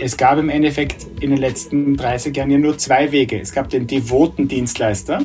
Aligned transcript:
Es 0.00 0.16
gab 0.16 0.38
im 0.38 0.48
Endeffekt 0.48 1.06
in 1.20 1.30
den 1.30 1.40
letzten 1.40 1.96
30 1.96 2.36
Jahren 2.36 2.50
ja 2.52 2.58
nur 2.58 2.78
zwei 2.78 3.10
Wege. 3.10 3.40
Es 3.40 3.52
gab 3.52 3.68
den 3.68 3.88
devoten 3.88 4.46
Dienstleister 4.46 5.22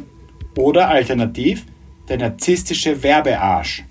oder 0.58 0.90
alternativ 0.90 1.64
der 2.10 2.18
narzisstische 2.18 3.04
Werbearsch. 3.04 3.84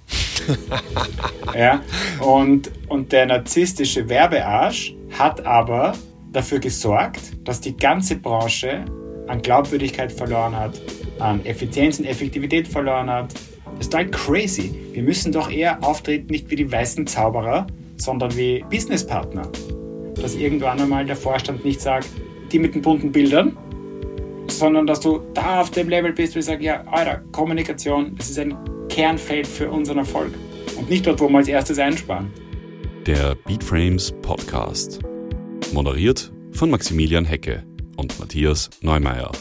ja, 1.57 1.81
und, 2.19 2.73
und 2.89 3.13
der 3.13 3.27
narzisstische 3.27 4.09
Werbearsch 4.09 4.93
hat 5.17 5.47
aber 5.47 5.93
dafür 6.33 6.59
gesorgt, 6.59 7.21
dass 7.45 7.61
die 7.61 7.77
ganze 7.77 8.17
Branche 8.17 8.85
an 9.29 9.41
Glaubwürdigkeit 9.41 10.11
verloren 10.11 10.57
hat, 10.57 10.83
an 11.21 11.47
Effizienz 11.47 12.01
und 12.01 12.07
Effektivität 12.07 12.67
verloren 12.67 13.09
hat. 13.09 13.33
Das 13.77 13.87
ist 13.87 13.95
halt 13.95 14.11
crazy. 14.11 14.75
Wir 14.93 15.05
müssen 15.05 15.31
doch 15.31 15.49
eher 15.49 15.83
auftreten, 15.85 16.27
nicht 16.27 16.51
wie 16.51 16.57
die 16.57 16.71
weißen 16.71 17.07
Zauberer, 17.07 17.69
sondern 17.97 18.37
wie 18.37 18.65
Businesspartner. 18.71 19.51
Dass 20.15 20.35
irgendwann 20.35 20.81
einmal 20.81 21.05
der 21.05 21.17
Vorstand 21.17 21.65
nicht 21.65 21.81
sagt, 21.81 22.09
die 22.51 22.59
mit 22.59 22.75
den 22.75 22.83
bunten 22.83 23.13
Bildern, 23.13 23.57
sondern 24.49 24.87
dass 24.87 25.01
du 25.01 25.21
da 25.35 25.61
auf 25.61 25.71
dem 25.71 25.89
Level 25.89 26.13
bist, 26.13 26.35
wo 26.35 26.39
ich 26.39 26.45
sage, 26.45 26.65
ja, 26.65 26.85
Alter, 26.91 27.23
Kommunikation, 27.33 28.15
das 28.17 28.31
ist 28.31 28.39
ein 28.39 28.57
Kernfeld 28.89 29.47
für 29.47 29.71
unseren 29.71 29.99
Erfolg. 29.99 30.33
Und 30.77 30.91
nicht 30.91 31.07
dort, 31.07 31.21
wo 31.21 31.29
wir 31.29 31.39
als 31.39 31.49
erstes 31.49 31.79
einsparen. 31.79 32.31
Der 33.07 33.35
Beatframes 33.47 34.13
Podcast. 34.23 35.01
Moderiert 35.73 36.33
von 36.53 36.71
Maximilian 36.71 37.25
Hecke 37.25 37.65
und 37.97 38.19
Matthias 38.19 38.71
Neumeier. 38.83 39.33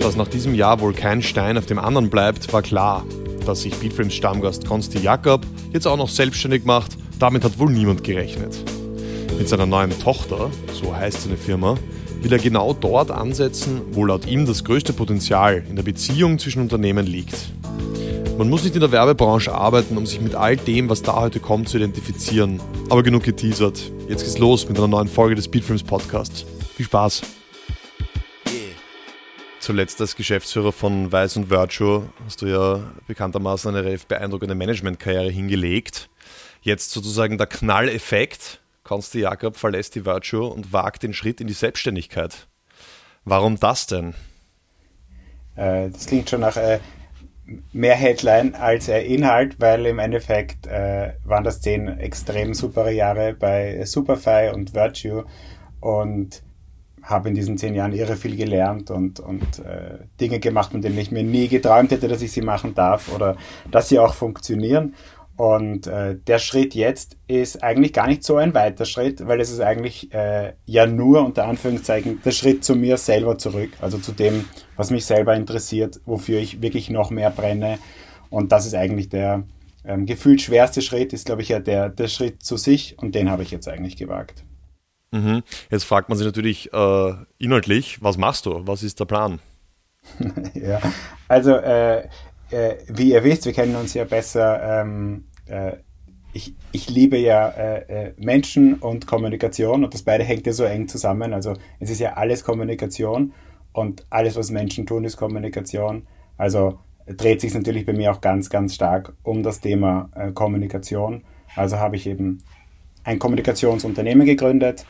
Dass 0.00 0.16
nach 0.16 0.28
diesem 0.28 0.54
Jahr 0.54 0.80
wohl 0.80 0.92
kein 0.92 1.22
Stein 1.22 1.58
auf 1.58 1.66
dem 1.66 1.78
anderen 1.78 2.10
bleibt, 2.10 2.52
war 2.52 2.62
klar. 2.62 3.04
Dass 3.44 3.62
sich 3.62 3.74
Beatframes 3.74 4.14
Stammgast 4.14 4.66
Konsti 4.66 4.98
Jakob 4.98 5.46
jetzt 5.72 5.86
auch 5.86 5.96
noch 5.96 6.08
selbstständig 6.08 6.64
macht, 6.64 6.96
damit 7.18 7.44
hat 7.44 7.58
wohl 7.58 7.70
niemand 7.70 8.04
gerechnet. 8.04 8.56
Mit 9.38 9.48
seiner 9.48 9.66
neuen 9.66 9.98
Tochter, 9.98 10.50
so 10.72 10.94
heißt 10.94 11.22
seine 11.22 11.36
Firma, 11.36 11.76
will 12.22 12.32
er 12.32 12.38
genau 12.38 12.72
dort 12.72 13.10
ansetzen, 13.10 13.82
wo 13.92 14.04
laut 14.04 14.26
ihm 14.26 14.46
das 14.46 14.64
größte 14.64 14.92
Potenzial 14.92 15.64
in 15.68 15.76
der 15.76 15.82
Beziehung 15.82 16.38
zwischen 16.38 16.62
Unternehmen 16.62 17.06
liegt. 17.06 17.36
Man 18.38 18.50
muss 18.50 18.64
nicht 18.64 18.74
in 18.74 18.80
der 18.80 18.92
Werbebranche 18.92 19.54
arbeiten, 19.54 19.96
um 19.96 20.04
sich 20.04 20.20
mit 20.20 20.34
all 20.34 20.56
dem, 20.56 20.90
was 20.90 21.02
da 21.02 21.16
heute 21.16 21.40
kommt, 21.40 21.68
zu 21.68 21.78
identifizieren. 21.78 22.60
Aber 22.90 23.02
genug 23.02 23.22
geteasert. 23.22 23.90
Jetzt 24.08 24.24
geht's 24.24 24.38
los 24.38 24.68
mit 24.68 24.76
einer 24.76 24.88
neuen 24.88 25.08
Folge 25.08 25.34
des 25.34 25.46
Speedfilms 25.46 25.82
Podcasts. 25.82 26.44
Viel 26.74 26.86
Spaß! 26.86 27.22
Zuletzt 29.58 30.00
als 30.00 30.14
Geschäftsführer 30.14 30.70
von 30.70 31.10
Weiß 31.10 31.36
und 31.38 31.50
Virtue 31.50 32.04
hast 32.24 32.42
du 32.42 32.46
ja 32.46 32.80
bekanntermaßen 33.08 33.70
eine 33.70 33.84
relativ 33.84 34.06
beeindruckende 34.06 34.54
Managementkarriere 34.54 35.30
hingelegt. 35.30 36.08
Jetzt 36.66 36.90
sozusagen 36.90 37.38
der 37.38 37.46
Knalleffekt 37.46 38.60
Konsti 38.82 39.20
Jakob 39.20 39.56
verlässt 39.56 39.94
die 39.94 40.04
Virtue 40.04 40.44
und 40.44 40.72
wagt 40.72 41.04
den 41.04 41.14
Schritt 41.14 41.40
in 41.40 41.46
die 41.46 41.52
Selbstständigkeit. 41.52 42.48
Warum 43.24 43.60
das 43.60 43.86
denn? 43.86 44.14
Äh, 45.54 45.90
das 45.90 46.06
klingt 46.06 46.28
schon 46.28 46.40
nach 46.40 46.56
äh, 46.56 46.80
mehr 47.72 47.94
Headline 47.94 48.56
als 48.56 48.88
äh, 48.88 49.00
Inhalt, 49.02 49.60
weil 49.60 49.86
im 49.86 50.00
Endeffekt 50.00 50.66
äh, 50.66 51.12
waren 51.22 51.44
das 51.44 51.60
zehn 51.60 51.86
extrem 52.00 52.52
super 52.52 52.90
Jahre 52.90 53.34
bei 53.34 53.84
Superfy 53.84 54.50
und 54.52 54.74
Virtue 54.74 55.24
und 55.78 56.42
habe 57.06 57.28
in 57.28 57.36
diesen 57.36 57.56
zehn 57.56 57.76
Jahren 57.76 57.92
irre 57.92 58.16
viel 58.16 58.34
gelernt 58.36 58.90
und, 58.90 59.20
und 59.20 59.60
äh, 59.60 59.98
Dinge 60.20 60.40
gemacht, 60.40 60.72
von 60.72 60.82
denen 60.82 60.98
ich 60.98 61.12
mir 61.12 61.22
nie 61.22 61.46
geträumt 61.46 61.92
hätte, 61.92 62.08
dass 62.08 62.22
ich 62.22 62.32
sie 62.32 62.42
machen 62.42 62.74
darf 62.74 63.14
oder 63.14 63.36
dass 63.70 63.88
sie 63.88 64.00
auch 64.00 64.14
funktionieren. 64.14 64.94
Und 65.36 65.86
äh, 65.86 66.16
der 66.16 66.38
Schritt 66.38 66.74
jetzt 66.74 67.18
ist 67.26 67.62
eigentlich 67.62 67.92
gar 67.92 68.06
nicht 68.06 68.24
so 68.24 68.36
ein 68.36 68.54
weiter 68.54 68.86
Schritt, 68.86 69.26
weil 69.26 69.38
es 69.38 69.50
ist 69.50 69.60
eigentlich 69.60 70.12
äh, 70.14 70.54
ja 70.64 70.86
nur 70.86 71.24
unter 71.24 71.46
Anführungszeichen 71.46 72.22
der 72.24 72.30
Schritt 72.30 72.64
zu 72.64 72.74
mir 72.74 72.96
selber 72.96 73.36
zurück, 73.36 73.70
also 73.82 73.98
zu 73.98 74.12
dem, 74.12 74.46
was 74.76 74.90
mich 74.90 75.04
selber 75.04 75.34
interessiert, 75.36 76.00
wofür 76.06 76.40
ich 76.40 76.62
wirklich 76.62 76.88
noch 76.88 77.10
mehr 77.10 77.30
brenne. 77.30 77.78
Und 78.30 78.50
das 78.50 78.64
ist 78.64 78.74
eigentlich 78.74 79.10
der 79.10 79.44
ähm, 79.84 80.06
gefühlt 80.06 80.40
schwerste 80.40 80.80
Schritt, 80.80 81.12
ist 81.12 81.26
glaube 81.26 81.42
ich 81.42 81.50
ja 81.50 81.58
der, 81.58 81.90
der 81.90 82.08
Schritt 82.08 82.42
zu 82.42 82.56
sich 82.56 82.98
und 82.98 83.14
den 83.14 83.30
habe 83.30 83.42
ich 83.42 83.50
jetzt 83.50 83.68
eigentlich 83.68 83.96
gewagt. 83.96 84.42
Mhm. 85.12 85.42
Jetzt 85.70 85.84
fragt 85.84 86.08
man 86.08 86.16
sich 86.16 86.26
natürlich 86.26 86.72
äh, 86.72 87.12
inhaltlich, 87.36 88.02
was 88.02 88.16
machst 88.16 88.46
du? 88.46 88.66
Was 88.66 88.82
ist 88.82 89.00
der 89.00 89.04
Plan? 89.04 89.38
ja, 90.54 90.80
also 91.28 91.52
äh, 91.52 92.08
äh, 92.50 92.76
wie 92.88 93.12
ihr 93.12 93.24
wisst, 93.24 93.46
wir 93.46 93.52
kennen 93.52 93.76
uns 93.76 93.94
ja 93.94 94.04
besser. 94.04 94.82
Ähm, 94.82 95.24
äh, 95.46 95.72
ich, 96.32 96.54
ich 96.70 96.90
liebe 96.90 97.16
ja 97.16 97.48
äh, 97.48 98.08
äh, 98.08 98.14
Menschen 98.18 98.74
und 98.74 99.06
Kommunikation 99.06 99.84
und 99.84 99.94
das 99.94 100.02
beide 100.02 100.22
hängt 100.22 100.46
ja 100.46 100.52
so 100.52 100.64
eng 100.64 100.86
zusammen. 100.86 101.32
Also 101.32 101.54
es 101.80 101.90
ist 101.90 102.00
ja 102.00 102.14
alles 102.14 102.44
Kommunikation 102.44 103.32
und 103.72 104.06
alles, 104.10 104.36
was 104.36 104.50
Menschen 104.50 104.86
tun, 104.86 105.04
ist 105.04 105.16
Kommunikation. 105.16 106.06
Also 106.36 106.78
dreht 107.06 107.40
sich 107.40 107.54
natürlich 107.54 107.86
bei 107.86 107.92
mir 107.92 108.12
auch 108.12 108.20
ganz, 108.20 108.50
ganz 108.50 108.74
stark 108.74 109.14
um 109.22 109.42
das 109.42 109.60
Thema 109.60 110.10
äh, 110.14 110.32
Kommunikation. 110.32 111.24
Also 111.54 111.78
habe 111.78 111.96
ich 111.96 112.06
eben 112.06 112.42
ein 113.04 113.18
Kommunikationsunternehmen 113.18 114.26
gegründet, 114.26 114.84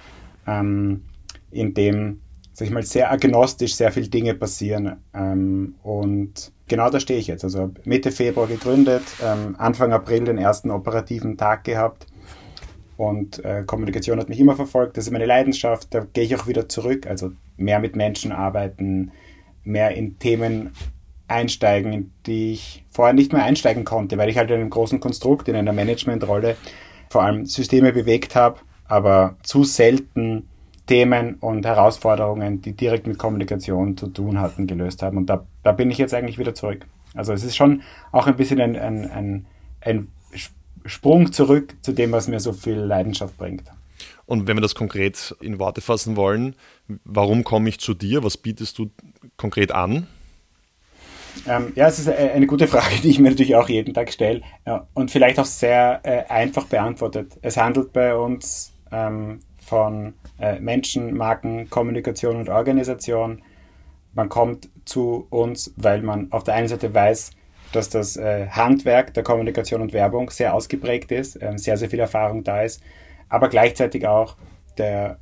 ähm, 0.47 1.05
in 1.51 1.75
dem, 1.75 2.23
sag 2.53 2.67
ich 2.67 2.73
mal, 2.73 2.83
sehr 2.83 3.13
agnostisch 3.13 3.77
sehr 3.77 3.93
viele 3.93 4.09
Dinge 4.09 4.35
passieren. 4.35 4.97
Ähm, 5.15 5.77
und 5.83 6.53
genau 6.69 6.91
da 6.91 7.01
stehe 7.01 7.19
ich 7.19 7.27
jetzt. 7.27 7.45
Also 7.45 7.71
Mitte 7.85 8.11
Februar 8.11 8.47
gegründet, 8.47 9.03
ähm, 9.25 9.57
Anfang 9.59 9.93
April 9.93 10.25
den 10.25 10.39
ersten 10.39 10.71
operativen 10.71 11.37
Tag 11.37 11.65
gehabt. 11.65 12.07
Und 12.97 13.45
äh, 13.45 13.63
Kommunikation 13.67 14.19
hat 14.19 14.29
mich 14.29 14.41
immer 14.41 14.57
verfolgt. 14.57 14.97
Das 14.97 15.05
ist 15.05 15.11
meine 15.11 15.27
Leidenschaft. 15.27 15.89
Da 15.95 16.07
gehe 16.13 16.25
ich 16.25 16.35
auch 16.37 16.47
wieder 16.47 16.69
zurück. 16.69 17.07
Also 17.07 17.33
mehr 17.57 17.79
mit 17.79 17.95
Menschen 17.95 18.33
arbeiten, 18.33 19.13
mehr 19.65 19.95
in 19.95 20.19
Themen 20.19 20.73
einsteigen, 21.29 21.93
in 21.93 22.13
die 22.25 22.53
ich 22.53 22.85
vorher 22.89 23.15
nicht 23.15 23.33
mehr 23.33 23.45
einsteigen 23.45 23.85
konnte, 23.85 24.17
weil 24.17 24.29
ich 24.29 24.39
halt 24.39 24.51
in 24.51 24.61
einem 24.61 24.71
großen 24.71 25.01
Konstrukt, 25.01 25.49
in 25.49 25.57
einer 25.57 25.73
Managementrolle 25.73 26.57
vor 27.11 27.23
allem 27.23 27.47
Systeme 27.47 27.93
bewegt 27.93 28.35
habe, 28.35 28.61
aber 28.87 29.37
zu 29.43 29.65
selten 29.65 30.49
Themen 30.87 31.35
und 31.35 31.67
Herausforderungen, 31.67 32.63
die 32.63 32.73
direkt 32.73 33.07
mit 33.07 33.19
Kommunikation 33.19 33.97
zu 33.97 34.09
tun 34.09 34.41
hatten, 34.41 34.67
gelöst 34.67 35.03
haben. 35.03 35.17
Und 35.17 35.27
da, 35.27 35.47
da 35.63 35.73
bin 35.73 35.91
ich 35.91 35.99
jetzt 35.99 36.15
eigentlich 36.15 36.39
wieder 36.39 36.55
zurück. 36.55 36.87
Also 37.15 37.33
es 37.33 37.45
ist 37.45 37.57
schon 37.57 37.83
auch 38.13 38.27
ein 38.27 38.37
bisschen 38.37 38.61
ein, 38.61 38.77
ein, 38.77 39.11
ein, 39.11 39.47
ein 39.81 40.09
Sprung 40.85 41.33
zurück 41.33 41.75
zu 41.83 41.93
dem, 41.93 42.13
was 42.13 42.29
mir 42.29 42.41
so 42.41 42.53
viel 42.53 42.79
Leidenschaft 42.79 43.37
bringt. 43.37 43.65
Und 44.27 44.47
wenn 44.47 44.57
wir 44.57 44.61
das 44.61 44.75
konkret 44.75 45.35
in 45.41 45.59
Worte 45.59 45.81
fassen 45.81 46.17
wollen, 46.17 46.55
warum 47.05 47.45
komme 47.45 47.69
ich 47.69 47.79
zu 47.79 47.95
dir? 47.95 48.23
Was 48.23 48.37
bietest 48.37 48.79
du 48.79 48.91
konkret 49.37 49.73
an? 49.73 50.07
Ähm, 51.47 51.73
ja, 51.75 51.87
es 51.87 51.99
ist 51.99 52.09
eine 52.09 52.47
gute 52.47 52.67
Frage, 52.67 52.97
die 53.03 53.11
ich 53.11 53.19
mir 53.19 53.31
natürlich 53.31 53.57
auch 53.57 53.69
jeden 53.69 53.95
Tag 53.95 54.13
stelle 54.13 54.43
ja, 54.67 54.87
und 54.95 55.11
vielleicht 55.11 55.39
auch 55.39 55.45
sehr 55.45 56.01
äh, 56.03 56.25
einfach 56.33 56.65
beantwortet. 56.67 57.39
Es 57.43 57.57
handelt 57.57 57.93
bei 57.93 58.17
uns 58.17 58.73
ähm, 58.91 59.41
von 59.67 60.15
äh, 60.39 60.61
Menschen, 60.61 61.17
Marken, 61.17 61.69
Kommunikation 61.69 62.37
und 62.37 62.49
Organisation. 62.49 63.43
Man 64.15 64.29
kommt 64.29 64.69
zu 64.85 65.27
uns, 65.31 65.75
weil 65.77 66.03
man 66.03 66.31
auf 66.31 66.45
der 66.45 66.55
einen 66.55 66.69
Seite 66.69 66.95
weiß, 66.95 67.33
dass 67.73 67.89
das 67.91 68.17
äh, 68.17 68.47
Handwerk 68.49 69.13
der 69.15 69.25
Kommunikation 69.25 69.83
und 69.83 69.93
Werbung 69.93 70.31
sehr 70.31 70.55
ausgeprägt 70.55 71.11
ist, 71.11 71.43
äh, 71.43 71.55
sehr, 71.57 71.77
sehr 71.77 71.91
viel 71.91 71.99
Erfahrung 71.99 72.45
da 72.45 72.63
ist, 72.63 72.81
aber 73.29 73.49
gleichzeitig 73.49 74.07
auch 74.07 74.37
der 74.79 75.19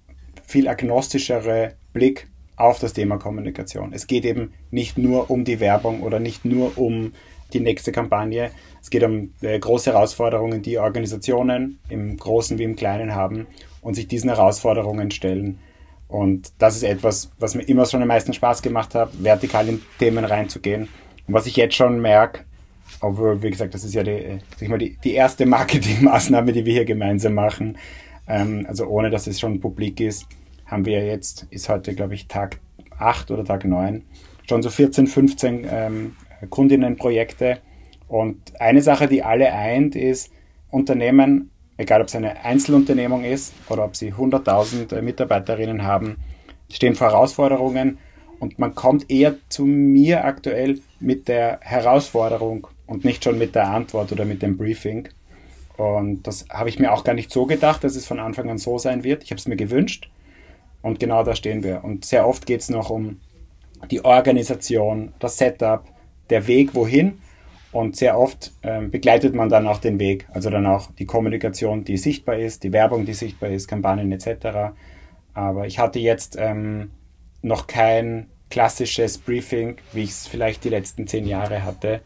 viel 0.46 0.68
agnostischere 0.68 1.74
Blick 1.94 2.28
auf 2.56 2.78
das 2.78 2.92
Thema 2.92 3.16
Kommunikation. 3.16 3.92
Es 3.94 4.06
geht 4.06 4.26
eben 4.26 4.52
nicht 4.70 4.98
nur 4.98 5.30
um 5.30 5.44
die 5.44 5.58
Werbung 5.58 6.02
oder 6.02 6.20
nicht 6.20 6.44
nur 6.44 6.76
um 6.76 7.12
die 7.54 7.60
nächste 7.60 7.92
Kampagne. 7.92 8.50
Es 8.82 8.90
geht 8.90 9.02
um 9.04 9.32
äh, 9.40 9.58
große 9.58 9.92
Herausforderungen, 9.92 10.60
die 10.60 10.78
Organisationen 10.78 11.78
im 11.88 12.18
Großen 12.18 12.58
wie 12.58 12.64
im 12.64 12.76
Kleinen 12.76 13.14
haben 13.14 13.46
und 13.84 13.94
sich 13.94 14.08
diesen 14.08 14.30
Herausforderungen 14.30 15.12
stellen. 15.12 15.58
Und 16.08 16.52
das 16.58 16.74
ist 16.74 16.82
etwas, 16.82 17.30
was 17.38 17.54
mir 17.54 17.62
immer 17.62 17.86
schon 17.86 18.02
am 18.02 18.08
meisten 18.08 18.32
Spaß 18.32 18.62
gemacht 18.62 18.94
hat, 18.94 19.10
vertikal 19.22 19.68
in 19.68 19.82
Themen 19.98 20.24
reinzugehen. 20.24 20.88
Und 21.26 21.34
was 21.34 21.46
ich 21.46 21.56
jetzt 21.56 21.76
schon 21.76 22.00
merke, 22.00 22.44
obwohl, 23.00 23.42
wie 23.42 23.50
gesagt, 23.50 23.74
das 23.74 23.84
ist 23.84 23.94
ja 23.94 24.02
die, 24.02 24.38
sag 24.56 24.68
mal, 24.68 24.78
die, 24.78 24.96
die 25.04 25.12
erste 25.12 25.46
Marketingmaßnahme, 25.46 26.52
die 26.52 26.64
wir 26.64 26.72
hier 26.72 26.84
gemeinsam 26.84 27.34
machen. 27.34 27.78
Ähm, 28.26 28.64
also 28.68 28.86
ohne, 28.86 29.10
dass 29.10 29.26
es 29.26 29.38
schon 29.38 29.60
publik 29.60 30.00
ist, 30.00 30.26
haben 30.66 30.86
wir 30.86 31.04
jetzt, 31.04 31.46
ist 31.50 31.68
heute, 31.68 31.94
glaube 31.94 32.14
ich, 32.14 32.26
Tag 32.26 32.58
8 32.98 33.30
oder 33.30 33.44
Tag 33.44 33.64
9, 33.64 34.02
schon 34.48 34.62
so 34.62 34.70
14, 34.70 35.06
15 35.06 35.66
ähm, 35.70 36.16
Kundinnenprojekte. 36.48 37.58
Und 38.08 38.38
eine 38.60 38.80
Sache, 38.80 39.08
die 39.08 39.22
alle 39.22 39.52
eint, 39.52 39.94
ist, 39.94 40.30
Unternehmen 40.70 41.50
egal 41.76 42.00
ob 42.00 42.08
es 42.08 42.16
eine 42.16 42.44
Einzelunternehmung 42.44 43.24
ist 43.24 43.52
oder 43.68 43.84
ob 43.84 43.96
sie 43.96 44.12
100.000 44.12 44.96
äh, 44.96 45.02
Mitarbeiterinnen 45.02 45.82
haben, 45.82 46.16
stehen 46.70 46.94
vor 46.94 47.08
Herausforderungen 47.08 47.98
und 48.38 48.58
man 48.58 48.74
kommt 48.74 49.10
eher 49.10 49.36
zu 49.48 49.64
mir 49.64 50.24
aktuell 50.24 50.80
mit 51.00 51.28
der 51.28 51.60
Herausforderung 51.62 52.66
und 52.86 53.04
nicht 53.04 53.24
schon 53.24 53.38
mit 53.38 53.54
der 53.54 53.68
Antwort 53.68 54.12
oder 54.12 54.24
mit 54.24 54.42
dem 54.42 54.56
Briefing. 54.56 55.08
Und 55.76 56.26
das 56.26 56.46
habe 56.50 56.68
ich 56.68 56.78
mir 56.78 56.92
auch 56.92 57.04
gar 57.04 57.14
nicht 57.14 57.32
so 57.32 57.46
gedacht, 57.46 57.82
dass 57.82 57.96
es 57.96 58.06
von 58.06 58.20
Anfang 58.20 58.48
an 58.48 58.58
so 58.58 58.78
sein 58.78 59.02
wird. 59.02 59.24
Ich 59.24 59.30
habe 59.30 59.38
es 59.38 59.48
mir 59.48 59.56
gewünscht. 59.56 60.10
Und 60.82 61.00
genau 61.00 61.24
da 61.24 61.34
stehen 61.34 61.62
wir. 61.62 61.82
Und 61.82 62.04
sehr 62.04 62.28
oft 62.28 62.46
geht 62.46 62.60
es 62.60 62.68
noch 62.68 62.90
um 62.90 63.20
die 63.90 64.04
Organisation, 64.04 65.12
das 65.18 65.38
Setup, 65.38 65.84
der 66.30 66.46
Weg 66.46 66.74
wohin. 66.74 67.18
Und 67.74 67.96
sehr 67.96 68.16
oft 68.16 68.52
ähm, 68.62 68.92
begleitet 68.92 69.34
man 69.34 69.48
dann 69.48 69.66
auch 69.66 69.78
den 69.78 69.98
Weg, 69.98 70.28
also 70.32 70.48
dann 70.48 70.64
auch 70.64 70.92
die 70.92 71.06
Kommunikation, 71.06 71.82
die 71.82 71.96
sichtbar 71.96 72.38
ist, 72.38 72.62
die 72.62 72.72
Werbung, 72.72 73.04
die 73.04 73.14
sichtbar 73.14 73.50
ist, 73.50 73.66
Kampagnen 73.66 74.12
etc. 74.12 74.76
Aber 75.32 75.66
ich 75.66 75.80
hatte 75.80 75.98
jetzt 75.98 76.36
ähm, 76.38 76.92
noch 77.42 77.66
kein 77.66 78.28
klassisches 78.48 79.18
Briefing, 79.18 79.78
wie 79.92 80.04
ich 80.04 80.10
es 80.10 80.28
vielleicht 80.28 80.62
die 80.62 80.68
letzten 80.68 81.08
zehn 81.08 81.26
Jahre 81.26 81.64
hatte. 81.64 82.00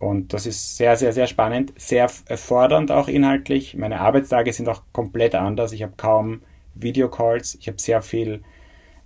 Und 0.00 0.32
das 0.32 0.44
ist 0.44 0.76
sehr, 0.76 0.96
sehr, 0.96 1.12
sehr 1.12 1.28
spannend, 1.28 1.72
sehr 1.76 2.08
fordernd 2.08 2.90
auch 2.90 3.06
inhaltlich. 3.06 3.76
Meine 3.76 4.00
Arbeitstage 4.00 4.52
sind 4.52 4.68
auch 4.68 4.82
komplett 4.92 5.36
anders. 5.36 5.70
Ich 5.70 5.84
habe 5.84 5.92
kaum 5.96 6.42
Videocalls, 6.74 7.54
ich 7.60 7.68
habe 7.68 7.80
sehr 7.80 8.02
viel 8.02 8.42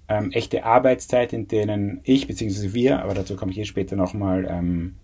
ähm, 0.08 0.32
echte 0.32 0.64
Arbeitszeit, 0.64 1.34
in 1.34 1.46
denen 1.46 2.00
ich 2.04 2.26
bzw. 2.26 2.72
wir, 2.72 3.02
aber 3.02 3.12
dazu 3.12 3.36
komme 3.36 3.52
ich 3.52 3.58
eh 3.58 3.66
später 3.66 3.96
nochmal, 3.96 4.46
ähm, 4.48 4.96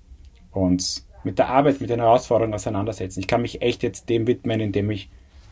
uns 0.61 1.07
mit 1.25 1.39
der 1.39 1.49
Arbeit, 1.49 1.81
mit 1.81 1.91
den 1.91 2.01
Herausforderungen 2.01 2.55
auseinandersetzen. 2.55 3.21
Ich 3.21 3.27
kann 3.27 3.43
mich 3.43 3.63
echt 3.63 3.83
jetzt 3.83 4.09
dem 4.09 4.27
widmen, 4.27 4.61
in 4.61 4.73
dem 4.73 4.91
ich, 4.91 5.09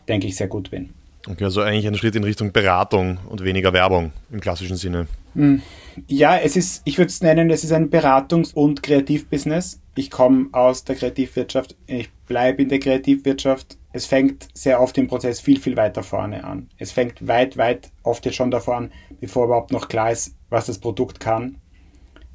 denke 0.07 0.27
ich, 0.27 0.35
sehr 0.35 0.47
gut 0.47 0.71
bin. 0.71 0.91
Okay, 1.27 1.43
also 1.43 1.61
eigentlich 1.61 1.87
ein 1.87 1.95
Schritt 1.95 2.15
in 2.15 2.23
Richtung 2.23 2.51
Beratung 2.51 3.17
und 3.27 3.43
weniger 3.43 3.73
Werbung 3.73 4.11
im 4.31 4.39
klassischen 4.39 4.77
Sinne. 4.77 5.07
Hm. 5.33 5.61
Ja, 6.07 6.37
es 6.37 6.55
ist, 6.55 6.81
ich 6.85 6.97
würde 6.97 7.09
es 7.09 7.21
nennen, 7.21 7.49
es 7.49 7.63
ist 7.63 7.71
ein 7.71 7.89
Beratungs- 7.89 8.53
und 8.53 8.83
Kreativbusiness. 8.83 9.81
Ich 9.95 10.11
komme 10.11 10.49
aus 10.51 10.83
der 10.83 10.95
Kreativwirtschaft, 10.95 11.75
ich 11.87 12.11
bleibe 12.27 12.61
in 12.61 12.69
der 12.69 12.79
Kreativwirtschaft. 12.79 13.77
Es 13.91 14.05
fängt 14.05 14.49
sehr 14.53 14.81
oft 14.81 14.97
im 14.97 15.07
Prozess 15.07 15.39
viel, 15.39 15.59
viel 15.59 15.77
weiter 15.77 16.03
vorne 16.03 16.43
an. 16.43 16.69
Es 16.77 16.91
fängt 16.91 17.27
weit, 17.27 17.57
weit 17.57 17.91
oft 18.03 18.25
jetzt 18.25 18.35
schon 18.35 18.51
davor 18.51 18.77
an, 18.77 18.91
bevor 19.19 19.45
überhaupt 19.45 19.71
noch 19.71 19.87
klar 19.87 20.11
ist, 20.11 20.35
was 20.49 20.67
das 20.67 20.77
Produkt 20.77 21.19
kann. 21.19 21.57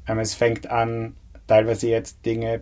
Ähm, 0.07 0.19
es 0.19 0.33
fängt 0.33 0.69
an, 0.69 1.15
teilweise 1.51 1.89
jetzt 1.89 2.25
Dinge, 2.25 2.61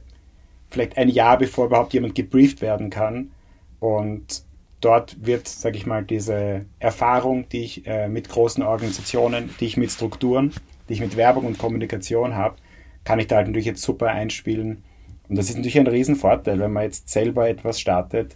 vielleicht 0.67 0.97
ein 0.97 1.09
Jahr 1.09 1.37
bevor 1.37 1.67
überhaupt 1.67 1.93
jemand 1.93 2.15
gebrieft 2.15 2.61
werden 2.61 2.89
kann. 2.89 3.31
Und 3.79 4.43
dort 4.81 5.23
wird, 5.23 5.47
sage 5.47 5.77
ich 5.77 5.85
mal, 5.85 6.03
diese 6.03 6.65
Erfahrung, 6.79 7.47
die 7.49 7.63
ich 7.63 7.85
äh, 7.85 8.07
mit 8.07 8.29
großen 8.29 8.63
Organisationen, 8.63 9.51
die 9.59 9.65
ich 9.65 9.77
mit 9.77 9.91
Strukturen, 9.91 10.53
die 10.87 10.93
ich 10.93 11.01
mit 11.01 11.17
Werbung 11.17 11.45
und 11.45 11.59
Kommunikation 11.59 12.35
habe, 12.35 12.55
kann 13.03 13.19
ich 13.19 13.27
da 13.27 13.35
halt 13.35 13.47
natürlich 13.47 13.67
jetzt 13.67 13.83
super 13.83 14.07
einspielen. 14.07 14.83
Und 15.27 15.37
das 15.37 15.49
ist 15.49 15.57
natürlich 15.57 15.77
ein 15.77 15.85
Riesenvorteil, 15.85 16.57
wenn 16.57 16.73
man 16.73 16.83
jetzt 16.83 17.09
selber 17.09 17.47
etwas 17.47 17.79
startet. 17.79 18.35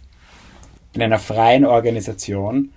In 0.92 1.02
einer 1.02 1.18
freien 1.18 1.64
Organisation 1.64 2.70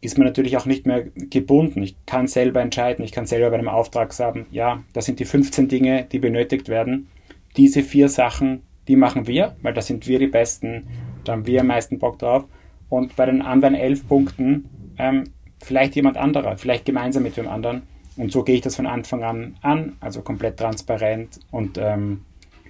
ist 0.00 0.18
man 0.18 0.26
natürlich 0.26 0.56
auch 0.56 0.66
nicht 0.66 0.86
mehr 0.86 1.04
gebunden. 1.04 1.82
Ich 1.82 1.96
kann 2.06 2.26
selber 2.26 2.60
entscheiden, 2.60 3.04
ich 3.04 3.12
kann 3.12 3.26
selber 3.26 3.50
bei 3.50 3.58
einem 3.58 3.68
Auftrag 3.68 4.12
sagen, 4.12 4.46
ja, 4.50 4.82
das 4.92 5.06
sind 5.06 5.20
die 5.20 5.24
15 5.24 5.68
Dinge, 5.68 6.04
die 6.04 6.18
benötigt 6.18 6.68
werden. 6.68 7.08
Diese 7.56 7.82
vier 7.82 8.08
Sachen, 8.08 8.62
die 8.88 8.96
machen 8.96 9.26
wir, 9.26 9.56
weil 9.62 9.74
da 9.74 9.80
sind 9.80 10.06
wir 10.06 10.18
die 10.18 10.26
Besten, 10.26 10.86
da 11.24 11.32
haben 11.32 11.46
wir 11.46 11.60
am 11.60 11.68
meisten 11.68 11.98
Bock 11.98 12.18
drauf 12.18 12.44
und 12.88 13.16
bei 13.16 13.26
den 13.26 13.42
anderen 13.42 13.74
elf 13.74 14.06
Punkten 14.06 14.68
ähm, 14.98 15.24
vielleicht 15.62 15.96
jemand 15.96 16.16
anderer, 16.16 16.56
vielleicht 16.56 16.84
gemeinsam 16.84 17.22
mit 17.22 17.36
dem 17.36 17.48
anderen. 17.48 17.82
Und 18.16 18.32
so 18.32 18.42
gehe 18.44 18.56
ich 18.56 18.62
das 18.62 18.76
von 18.76 18.86
Anfang 18.86 19.24
an 19.24 19.56
an, 19.62 19.96
also 20.00 20.22
komplett 20.22 20.58
transparent 20.58 21.40
und 21.50 21.78
ähm, 21.78 22.24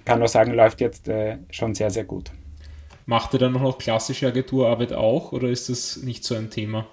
kann 0.05 0.19
nur 0.19 0.27
sagen, 0.27 0.53
läuft 0.53 0.81
jetzt 0.81 1.07
äh, 1.07 1.37
schon 1.51 1.75
sehr, 1.75 1.89
sehr 1.89 2.05
gut. 2.05 2.31
Macht 3.05 3.33
ihr 3.33 3.39
dann 3.39 3.53
noch 3.53 3.77
klassische 3.77 4.27
Agenturarbeit 4.27 4.93
auch 4.93 5.31
oder 5.31 5.47
ist 5.49 5.69
das 5.69 5.97
nicht 5.97 6.23
so 6.23 6.35
ein 6.35 6.49
Thema? 6.49 6.87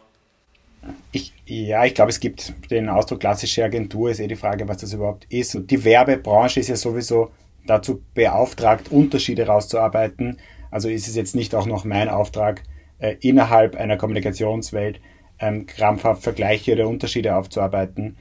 Ich, 1.13 1.33
ja, 1.47 1.85
ich 1.85 1.95
glaube, 1.95 2.11
es 2.11 2.21
gibt 2.21 2.55
den 2.71 2.89
Ausdruck 2.89 3.21
klassische 3.21 3.65
Agentur, 3.65 4.11
ist 4.11 4.21
eh 4.21 4.27
die 4.27 4.37
Frage, 4.37 4.69
was 4.69 4.79
das 4.79 4.93
überhaupt 4.93 5.27
ist. 5.31 5.59
Die 5.59 5.85
Werbebranche 5.85 6.61
ist 6.61 6.69
ja 6.69 6.77
sowieso 6.77 7.31
dazu 7.67 8.03
beauftragt, 8.15 8.91
Unterschiede 8.91 9.47
rauszuarbeiten. 9.47 10.39
Also 10.71 10.89
ist 10.89 11.09
es 11.09 11.17
jetzt 11.17 11.35
nicht 11.35 11.55
auch 11.55 11.67
noch 11.67 11.85
mein 11.85 12.09
Auftrag, 12.09 12.63
äh, 12.99 13.17
innerhalb 13.21 13.77
einer 13.77 13.97
Kommunikationswelt 13.97 15.01
ähm, 15.39 15.67
krampfhaft 15.67 16.23
Vergleiche 16.23 16.73
oder 16.73 16.89
Unterschiede 16.89 17.37
aufzuarbeiten. 17.37 18.17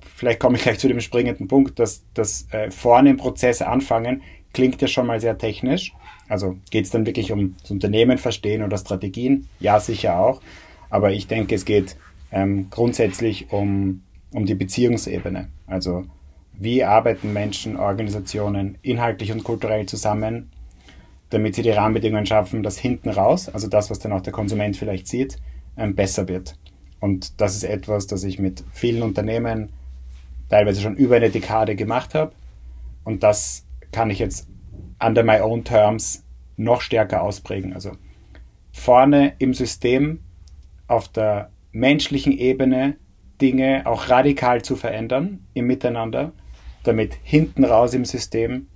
Vielleicht 0.00 0.40
komme 0.40 0.56
ich 0.56 0.62
gleich 0.62 0.78
zu 0.78 0.88
dem 0.88 1.00
springenden 1.00 1.48
Punkt, 1.48 1.78
dass 1.78 2.04
das 2.14 2.46
äh, 2.50 2.70
vorne 2.70 3.10
im 3.10 3.16
Prozess 3.16 3.62
anfangen 3.62 4.22
klingt 4.52 4.80
ja 4.80 4.88
schon 4.88 5.06
mal 5.06 5.20
sehr 5.20 5.38
technisch. 5.38 5.92
Also 6.28 6.56
geht 6.70 6.84
es 6.84 6.90
dann 6.90 7.06
wirklich 7.06 7.32
um 7.32 7.56
das 7.60 7.70
Unternehmen 7.70 8.18
verstehen 8.18 8.62
oder 8.62 8.78
Strategien? 8.78 9.48
Ja, 9.60 9.80
sicher 9.80 10.18
auch. 10.18 10.40
Aber 10.92 11.12
ich 11.12 11.26
denke, 11.26 11.54
es 11.54 11.64
geht 11.64 11.96
ähm, 12.30 12.68
grundsätzlich 12.70 13.50
um, 13.50 14.02
um 14.32 14.46
die 14.46 14.54
Beziehungsebene. 14.54 15.48
Also 15.66 16.04
wie 16.52 16.84
arbeiten 16.84 17.32
Menschen, 17.32 17.76
Organisationen 17.76 18.78
inhaltlich 18.82 19.32
und 19.32 19.42
kulturell 19.42 19.86
zusammen? 19.86 20.50
damit 21.32 21.54
sie 21.54 21.62
die 21.62 21.70
Rahmenbedingungen 21.70 22.26
schaffen, 22.26 22.62
dass 22.62 22.78
hinten 22.78 23.08
raus, 23.08 23.48
also 23.48 23.66
das, 23.66 23.88
was 23.90 23.98
dann 23.98 24.12
auch 24.12 24.20
der 24.20 24.34
Konsument 24.34 24.76
vielleicht 24.76 25.08
sieht, 25.08 25.38
ähm, 25.78 25.94
besser 25.94 26.28
wird. 26.28 26.58
Und 27.00 27.40
das 27.40 27.56
ist 27.56 27.64
etwas, 27.64 28.06
das 28.06 28.22
ich 28.24 28.38
mit 28.38 28.62
vielen 28.70 29.02
Unternehmen 29.02 29.70
teilweise 30.50 30.82
schon 30.82 30.94
über 30.94 31.16
eine 31.16 31.30
Dekade 31.30 31.74
gemacht 31.74 32.14
habe. 32.14 32.32
Und 33.02 33.22
das 33.22 33.64
kann 33.92 34.10
ich 34.10 34.18
jetzt 34.18 34.46
under 35.02 35.24
my 35.24 35.40
own 35.40 35.64
terms 35.64 36.22
noch 36.58 36.82
stärker 36.82 37.22
ausprägen. 37.22 37.72
Also 37.72 37.92
vorne 38.72 39.32
im 39.38 39.54
System 39.54 40.20
auf 40.92 41.08
der 41.08 41.50
menschlichen 41.72 42.32
Ebene 42.32 42.96
Dinge 43.40 43.86
auch 43.86 44.10
radikal 44.10 44.62
zu 44.62 44.76
verändern 44.76 45.46
im 45.54 45.66
Miteinander, 45.66 46.32
damit 46.84 47.16
hinten 47.22 47.64
raus 47.64 47.94
im 47.94 48.04
System 48.04 48.66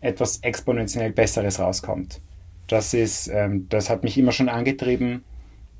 etwas 0.00 0.38
exponentiell 0.42 1.10
Besseres 1.10 1.58
rauskommt. 1.58 2.20
Das 2.66 2.92
ist, 2.92 3.28
ähm, 3.28 3.66
das 3.70 3.88
hat 3.88 4.04
mich 4.04 4.18
immer 4.18 4.32
schon 4.32 4.50
angetrieben. 4.50 5.24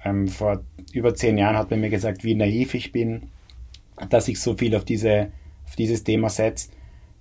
Ähm, 0.02 0.26
vor 0.26 0.64
über 0.92 1.14
zehn 1.14 1.36
Jahren 1.36 1.56
hat 1.56 1.70
man 1.70 1.80
mir 1.80 1.90
gesagt, 1.90 2.24
wie 2.24 2.34
naiv 2.34 2.74
ich 2.74 2.90
bin, 2.90 3.28
dass 4.08 4.28
ich 4.28 4.40
so 4.40 4.56
viel 4.56 4.74
auf, 4.74 4.84
diese, 4.84 5.32
auf 5.66 5.76
dieses 5.76 6.02
Thema 6.02 6.30
setze. 6.30 6.70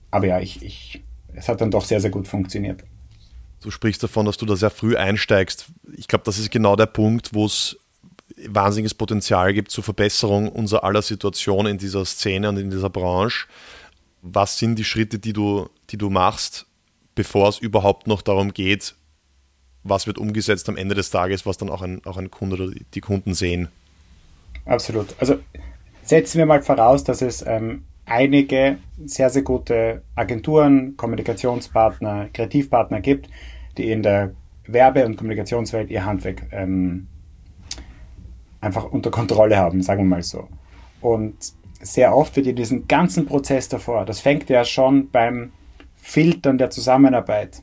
Aber 0.09 0.27
ja, 0.27 0.39
ich, 0.39 0.63
ich, 0.63 1.03
es 1.33 1.49
hat 1.49 1.59
dann 1.59 1.71
doch 1.71 1.83
sehr, 1.83 1.99
sehr 1.99 2.11
gut 2.11 2.27
funktioniert. 2.27 2.83
Du 3.61 3.71
sprichst 3.71 4.03
davon, 4.03 4.25
dass 4.25 4.37
du 4.37 4.45
da 4.45 4.55
sehr 4.55 4.69
früh 4.69 4.95
einsteigst. 4.95 5.71
Ich 5.97 6.07
glaube, 6.07 6.23
das 6.25 6.39
ist 6.39 6.51
genau 6.51 6.75
der 6.75 6.85
Punkt, 6.85 7.33
wo 7.33 7.45
es 7.45 7.77
wahnsinniges 8.47 8.93
Potenzial 8.93 9.53
gibt 9.53 9.71
zur 9.71 9.83
Verbesserung 9.83 10.49
unserer 10.49 10.83
aller 10.83 11.01
Situation 11.01 11.65
in 11.65 11.77
dieser 11.77 12.05
Szene 12.05 12.49
und 12.49 12.57
in 12.57 12.69
dieser 12.69 12.89
Branche. 12.89 13.47
Was 14.21 14.57
sind 14.57 14.77
die 14.77 14.83
Schritte, 14.83 15.19
die 15.19 15.33
du, 15.33 15.69
die 15.89 15.97
du 15.97 16.09
machst, 16.09 16.65
bevor 17.15 17.49
es 17.49 17.59
überhaupt 17.59 18.07
noch 18.07 18.21
darum 18.21 18.53
geht, 18.53 18.95
was 19.83 20.07
wird 20.07 20.17
umgesetzt 20.17 20.69
am 20.69 20.77
Ende 20.77 20.95
des 20.95 21.09
Tages, 21.09 21.45
was 21.45 21.57
dann 21.57 21.69
auch 21.69 21.81
ein, 21.81 22.01
auch 22.05 22.17
ein 22.17 22.31
Kunde 22.31 22.55
oder 22.55 22.73
die 22.93 23.01
Kunden 23.01 23.33
sehen. 23.33 23.67
Absolut. 24.65 25.13
Also 25.19 25.39
setzen 26.03 26.37
wir 26.37 26.45
mal 26.45 26.61
voraus, 26.61 27.03
dass 27.03 27.21
es 27.21 27.43
ähm, 27.45 27.83
einige 28.05 28.77
sehr, 29.05 29.29
sehr 29.29 29.41
gute 29.41 30.03
Agenturen, 30.15 30.95
Kommunikationspartner, 30.95 32.29
Kreativpartner 32.33 33.01
gibt, 33.01 33.29
die 33.77 33.91
in 33.91 34.03
der 34.03 34.33
Werbe- 34.65 35.05
und 35.05 35.17
Kommunikationswelt 35.17 35.89
ihr 35.89 36.05
Handwerk 36.05 36.43
ähm, 36.51 37.07
einfach 38.63 38.85
unter 38.85 39.11
Kontrolle 39.11 39.57
haben, 39.57 39.81
sagen 39.81 40.03
wir 40.03 40.15
mal 40.15 40.23
so. 40.23 40.47
Und 41.01 41.35
sehr 41.81 42.15
oft 42.15 42.35
wird 42.35 42.47
in 42.47 42.55
diesem 42.55 42.87
ganzen 42.87 43.25
Prozess 43.25 43.67
davor, 43.67 44.05
das 44.05 44.21
fängt 44.21 44.49
ja 44.49 44.63
schon 44.63 45.09
beim 45.11 45.51
Filtern 45.95 46.57
der 46.57 46.69
Zusammenarbeit, 46.69 47.61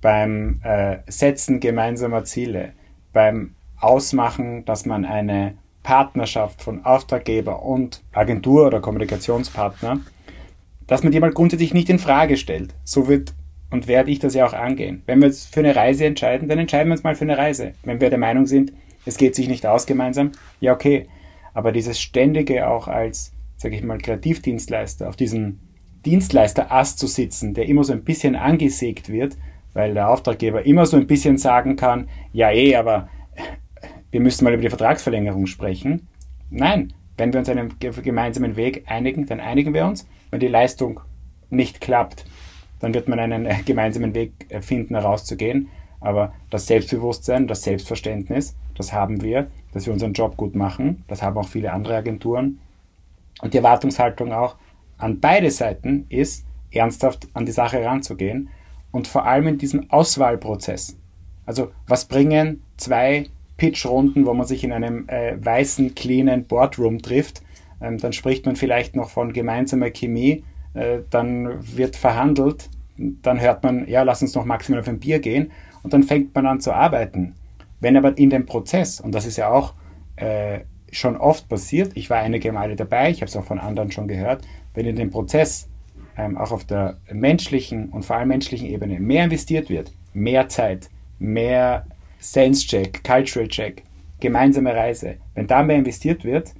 beim 0.00 0.60
äh, 0.64 0.98
Setzen 1.06 1.60
gemeinsamer 1.60 2.24
Ziele, 2.24 2.72
beim 3.12 3.54
Ausmachen, 3.80 4.64
dass 4.64 4.86
man 4.86 5.04
eine 5.04 5.54
Partnerschaft 5.82 6.62
von 6.62 6.84
Auftraggeber 6.84 7.62
und 7.62 8.02
Agentur 8.12 8.66
oder 8.66 8.80
Kommunikationspartner, 8.80 10.00
dass 10.86 11.02
man 11.02 11.12
die 11.12 11.20
mal 11.20 11.30
grundsätzlich 11.30 11.74
nicht 11.74 11.90
in 11.90 11.98
Frage 11.98 12.36
stellt. 12.36 12.74
So 12.84 13.06
wird 13.06 13.34
und 13.70 13.86
werde 13.86 14.10
ich 14.10 14.18
das 14.18 14.34
ja 14.34 14.46
auch 14.46 14.52
angehen. 14.52 15.02
Wenn 15.06 15.20
wir 15.20 15.26
uns 15.26 15.46
für 15.46 15.60
eine 15.60 15.76
Reise 15.76 16.06
entscheiden, 16.06 16.48
dann 16.48 16.58
entscheiden 16.58 16.88
wir 16.88 16.94
uns 16.94 17.02
mal 17.02 17.14
für 17.14 17.24
eine 17.24 17.38
Reise. 17.38 17.74
Wenn 17.82 18.00
wir 18.00 18.10
der 18.10 18.18
Meinung 18.18 18.46
sind, 18.46 18.72
es 19.04 19.16
geht 19.16 19.34
sich 19.34 19.48
nicht 19.48 19.66
aus 19.66 19.86
gemeinsam, 19.86 20.32
ja 20.60 20.72
okay. 20.72 21.06
Aber 21.52 21.72
dieses 21.72 22.00
ständige 22.00 22.68
auch 22.68 22.88
als, 22.88 23.32
sage 23.56 23.76
ich 23.76 23.82
mal, 23.82 23.98
Kreativdienstleister 23.98 25.08
auf 25.08 25.16
diesen 25.16 25.60
Dienstleister-Ast 26.04 26.98
zu 26.98 27.06
sitzen, 27.06 27.54
der 27.54 27.66
immer 27.66 27.84
so 27.84 27.92
ein 27.92 28.04
bisschen 28.04 28.36
angesägt 28.36 29.08
wird, 29.08 29.36
weil 29.72 29.94
der 29.94 30.08
Auftraggeber 30.08 30.66
immer 30.66 30.86
so 30.86 30.96
ein 30.96 31.06
bisschen 31.06 31.38
sagen 31.38 31.76
kann, 31.76 32.08
ja 32.32 32.50
eh, 32.50 32.76
aber 32.76 33.08
wir 34.10 34.20
müssen 34.20 34.44
mal 34.44 34.52
über 34.52 34.62
die 34.62 34.68
Vertragsverlängerung 34.68 35.46
sprechen. 35.46 36.08
Nein, 36.50 36.92
wenn 37.16 37.32
wir 37.32 37.40
uns 37.40 37.48
einen 37.48 37.74
gemeinsamen 37.78 38.56
Weg 38.56 38.84
einigen, 38.86 39.26
dann 39.26 39.40
einigen 39.40 39.74
wir 39.74 39.86
uns. 39.86 40.06
Wenn 40.30 40.40
die 40.40 40.48
Leistung 40.48 41.00
nicht 41.50 41.80
klappt, 41.80 42.24
dann 42.80 42.94
wird 42.94 43.08
man 43.08 43.18
einen 43.18 43.48
gemeinsamen 43.64 44.14
Weg 44.14 44.32
finden, 44.60 44.94
herauszugehen. 44.94 45.68
Aber 46.04 46.34
das 46.50 46.66
Selbstbewusstsein, 46.66 47.46
das 47.46 47.62
Selbstverständnis, 47.62 48.54
das 48.76 48.92
haben 48.92 49.22
wir, 49.22 49.46
dass 49.72 49.86
wir 49.86 49.92
unseren 49.92 50.12
Job 50.12 50.36
gut 50.36 50.54
machen. 50.54 51.02
Das 51.08 51.22
haben 51.22 51.38
auch 51.38 51.48
viele 51.48 51.72
andere 51.72 51.96
Agenturen. 51.96 52.60
Und 53.40 53.54
die 53.54 53.58
Erwartungshaltung 53.58 54.32
auch 54.32 54.56
an 54.98 55.18
beide 55.18 55.50
Seiten 55.50 56.04
ist, 56.10 56.44
ernsthaft 56.70 57.26
an 57.32 57.46
die 57.46 57.52
Sache 57.52 57.78
heranzugehen 57.78 58.50
und 58.92 59.08
vor 59.08 59.24
allem 59.24 59.46
in 59.46 59.58
diesem 59.58 59.90
Auswahlprozess. 59.90 60.96
Also 61.46 61.70
was 61.86 62.04
bringen 62.04 62.62
zwei 62.76 63.26
Pitchrunden, 63.56 64.26
wo 64.26 64.34
man 64.34 64.46
sich 64.46 64.62
in 64.62 64.72
einem 64.72 65.08
äh, 65.08 65.42
weißen, 65.42 65.94
cleanen 65.94 66.44
Boardroom 66.44 67.00
trifft, 67.00 67.42
ähm, 67.80 67.96
dann 67.96 68.12
spricht 68.12 68.44
man 68.44 68.56
vielleicht 68.56 68.94
noch 68.94 69.08
von 69.08 69.32
gemeinsamer 69.32 69.90
Chemie, 69.90 70.44
äh, 70.74 70.98
dann 71.08 71.76
wird 71.76 71.96
verhandelt, 71.96 72.68
dann 72.98 73.40
hört 73.40 73.62
man, 73.62 73.88
ja, 73.88 74.02
lass 74.02 74.20
uns 74.20 74.34
noch 74.34 74.44
maximal 74.44 74.80
auf 74.80 74.88
ein 74.88 75.00
Bier 75.00 75.18
gehen 75.18 75.50
und 75.84 75.92
dann 75.92 76.02
fängt 76.02 76.34
man 76.34 76.46
an 76.46 76.60
zu 76.60 76.72
arbeiten. 76.72 77.34
Wenn 77.78 77.96
aber 77.96 78.18
in 78.18 78.30
dem 78.30 78.46
Prozess, 78.46 78.98
und 79.00 79.14
das 79.14 79.26
ist 79.26 79.36
ja 79.36 79.50
auch 79.50 79.74
äh, 80.16 80.60
schon 80.90 81.16
oft 81.16 81.48
passiert, 81.48 81.92
ich 81.94 82.10
war 82.10 82.18
einige 82.18 82.50
Male 82.50 82.74
dabei, 82.74 83.10
ich 83.10 83.18
habe 83.18 83.26
es 83.26 83.36
auch 83.36 83.44
von 83.44 83.60
anderen 83.60 83.92
schon 83.92 84.08
gehört, 84.08 84.44
wenn 84.74 84.86
in 84.86 84.96
dem 84.96 85.10
Prozess 85.10 85.68
ähm, 86.16 86.36
auch 86.36 86.50
auf 86.50 86.64
der 86.64 86.96
menschlichen 87.12 87.90
und 87.90 88.04
vor 88.04 88.16
allem 88.16 88.28
menschlichen 88.28 88.66
Ebene 88.68 88.98
mehr 88.98 89.24
investiert 89.24 89.68
wird, 89.68 89.92
mehr 90.14 90.48
Zeit, 90.48 90.88
mehr 91.18 91.86
Sense-Check, 92.18 93.04
Cultural-Check, 93.04 93.82
gemeinsame 94.20 94.74
Reise, 94.74 95.16
wenn 95.34 95.46
da 95.46 95.62
mehr 95.62 95.76
investiert 95.76 96.24
wird, 96.24 96.54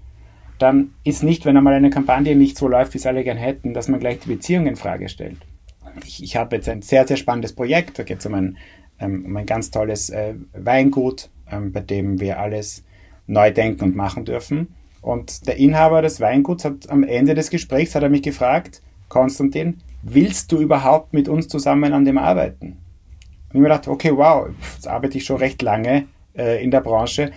dann 0.59 0.93
ist 1.03 1.23
nicht, 1.23 1.47
wenn 1.47 1.57
einmal 1.57 1.75
eine 1.75 1.91
Kampagne 1.91 2.37
nicht 2.37 2.59
so 2.59 2.69
läuft, 2.69 2.95
wie 2.95 2.99
es 2.99 3.07
alle 3.07 3.25
gern 3.25 3.39
hätten, 3.39 3.73
dass 3.73 3.89
man 3.89 4.01
gleich 4.01 4.21
die 4.21 4.29
Beziehung 4.29 4.67
in 4.67 4.77
Frage 4.77 5.09
stellt. 5.09 5.39
Ich, 6.05 6.23
ich 6.23 6.37
habe 6.37 6.57
jetzt 6.57 6.69
ein 6.69 6.83
sehr, 6.83 7.07
sehr 7.07 7.17
spannendes 7.17 7.55
Projekt, 7.55 7.99
da 7.99 8.03
geht 8.03 8.19
es 8.19 8.27
um 8.27 8.35
ein 8.35 8.59
ähm, 8.99 9.25
um 9.27 9.37
ein 9.37 9.47
ganz 9.47 9.71
tolles 9.71 10.11
äh, 10.11 10.35
Weingut, 10.53 11.31
ähm, 11.51 11.73
bei 11.73 11.81
dem 11.81 12.21
wir 12.21 12.39
alles 12.39 12.85
neu 13.27 13.51
denken 13.51 13.85
und 13.85 13.97
machen 13.97 14.25
dürfen. 14.25 14.75
Und 15.01 15.47
der 15.47 15.57
Inhaber 15.57 16.03
des 16.03 16.21
Weinguts 16.21 16.65
hat 16.65 16.89
am 16.89 17.03
Ende 17.05 17.35
des 17.35 17.51
Gesprächs 17.51 17.95
hat 17.95 18.03
er 18.03 18.09
mich 18.09 18.23
gefragt, 18.23 18.83
Konstantin, 19.09 19.79
willst 20.03 20.51
du 20.51 20.59
überhaupt 20.61 21.13
mit 21.13 21.29
uns 21.29 21.49
zusammen 21.49 21.93
an 21.93 22.05
dem 22.05 22.19
arbeiten? 22.19 22.79
Und 23.49 23.51
ich 23.51 23.61
mir 23.61 23.65
gedacht, 23.65 23.87
okay, 23.87 24.17
wow, 24.17 24.49
jetzt 24.75 24.89
arbeite 24.89 25.19
ich 25.19 25.25
schon 25.25 25.37
recht 25.37 25.61
lange 25.63 26.07
äh, 26.37 26.63
in 26.63 26.71
der 26.71 26.81
Branche. 26.81 27.33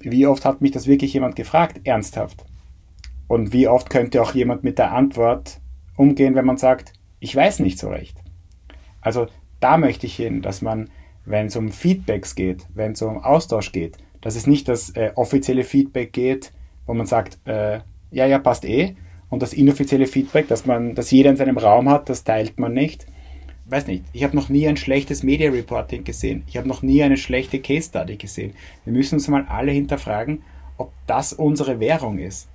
Wie 0.00 0.26
oft 0.26 0.44
hat 0.44 0.60
mich 0.60 0.72
das 0.72 0.86
wirklich 0.86 1.12
jemand 1.14 1.36
gefragt, 1.36 1.80
ernsthaft? 1.84 2.44
Und 3.28 3.52
wie 3.52 3.68
oft 3.68 3.88
könnte 3.90 4.20
auch 4.22 4.34
jemand 4.34 4.64
mit 4.64 4.78
der 4.78 4.92
Antwort 4.92 5.60
umgehen, 5.96 6.34
wenn 6.34 6.44
man 6.44 6.58
sagt, 6.58 6.92
ich 7.18 7.34
weiß 7.34 7.60
nicht 7.60 7.78
so 7.78 7.88
recht? 7.88 8.16
Also 9.00 9.26
da 9.60 9.76
möchte 9.76 10.06
ich 10.06 10.16
hin, 10.16 10.42
dass 10.42 10.62
man, 10.62 10.90
wenn 11.24 11.46
es 11.46 11.56
um 11.56 11.70
Feedbacks 11.70 12.34
geht, 12.34 12.66
wenn 12.74 12.92
es 12.92 13.02
um 13.02 13.18
Austausch 13.18 13.72
geht, 13.72 13.96
dass 14.20 14.36
es 14.36 14.46
nicht 14.46 14.68
das 14.68 14.90
äh, 14.90 15.12
offizielle 15.14 15.64
Feedback 15.64 16.12
geht, 16.12 16.52
wo 16.86 16.94
man 16.94 17.06
sagt, 17.06 17.38
äh, 17.46 17.80
ja, 18.10 18.26
ja, 18.26 18.38
passt 18.38 18.64
eh, 18.64 18.96
und 19.28 19.42
das 19.42 19.52
inoffizielle 19.52 20.06
Feedback, 20.06 20.48
dass 20.48 20.66
man, 20.66 20.94
dass 20.94 21.10
jeder 21.10 21.30
in 21.30 21.36
seinem 21.36 21.58
Raum 21.58 21.88
hat, 21.88 22.08
das 22.08 22.24
teilt 22.24 22.58
man 22.58 22.72
nicht. 22.72 23.06
Weiß 23.68 23.88
nicht, 23.88 24.04
ich 24.12 24.22
habe 24.22 24.36
noch 24.36 24.48
nie 24.48 24.68
ein 24.68 24.76
schlechtes 24.76 25.24
Media 25.24 25.50
Reporting 25.50 26.04
gesehen. 26.04 26.44
Ich 26.46 26.56
habe 26.56 26.68
noch 26.68 26.82
nie 26.82 27.02
eine 27.02 27.16
schlechte 27.16 27.58
Case 27.58 27.88
Study 27.88 28.16
gesehen. 28.16 28.54
Wir 28.84 28.92
müssen 28.92 29.16
uns 29.16 29.26
mal 29.26 29.44
alle 29.48 29.72
hinterfragen, 29.72 30.42
ob 30.76 30.92
das 31.08 31.32
unsere 31.32 31.80
Währung 31.80 32.18
ist 32.18 32.48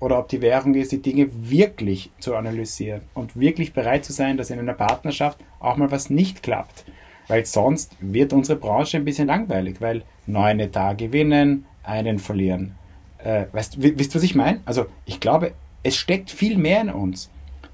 oder 0.00 0.18
ob 0.18 0.28
die 0.28 0.40
Währung 0.40 0.74
ist, 0.74 0.92
die 0.92 1.02
Dinge 1.02 1.28
wirklich 1.32 2.10
zu 2.18 2.36
analysieren 2.36 3.02
und 3.14 3.38
wirklich 3.38 3.72
bereit 3.72 4.04
zu 4.04 4.12
sein, 4.12 4.36
dass 4.36 4.50
in 4.50 4.58
einer 4.58 4.74
Partnerschaft 4.74 5.38
auch 5.60 5.76
mal 5.76 5.90
was 5.90 6.10
nicht 6.10 6.42
klappt. 6.42 6.84
Weil 7.28 7.46
sonst 7.46 7.96
wird 8.00 8.32
unsere 8.32 8.58
Branche 8.58 8.98
ein 8.98 9.04
bisschen 9.04 9.28
langweilig, 9.28 9.80
weil 9.80 10.02
neun 10.26 10.60
Etat 10.60 10.94
gewinnen, 10.94 11.64
einen 11.82 12.18
verlieren. 12.18 12.74
Äh, 13.18 13.46
weißt, 13.52 13.80
wisst 13.80 14.14
du, 14.14 14.16
was 14.16 14.22
ich 14.22 14.34
meine? 14.34 14.60
Also 14.64 14.86
ich 15.06 15.20
glaube, 15.20 15.52
es 15.82 15.96
steckt 15.96 16.30
viel 16.30 16.58
mehr 16.58 16.80
in 16.80 16.90
uns. 16.90 17.30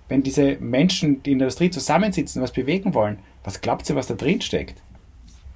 Wenn 0.09 0.23
diese 0.23 0.57
Menschen, 0.61 1.23
die 1.23 1.33
in 1.33 1.39
der 1.39 1.47
Industrie 1.47 1.71
zusammensitzen, 1.71 2.43
was 2.43 2.53
bewegen 2.53 2.95
wollen, 2.95 3.19
was 3.45 3.61
glaubt 3.61 3.89
ihr, 3.89 3.97
was 3.97 4.09
da 4.09 4.15
drin 4.15 4.41
steckt? 4.41 4.83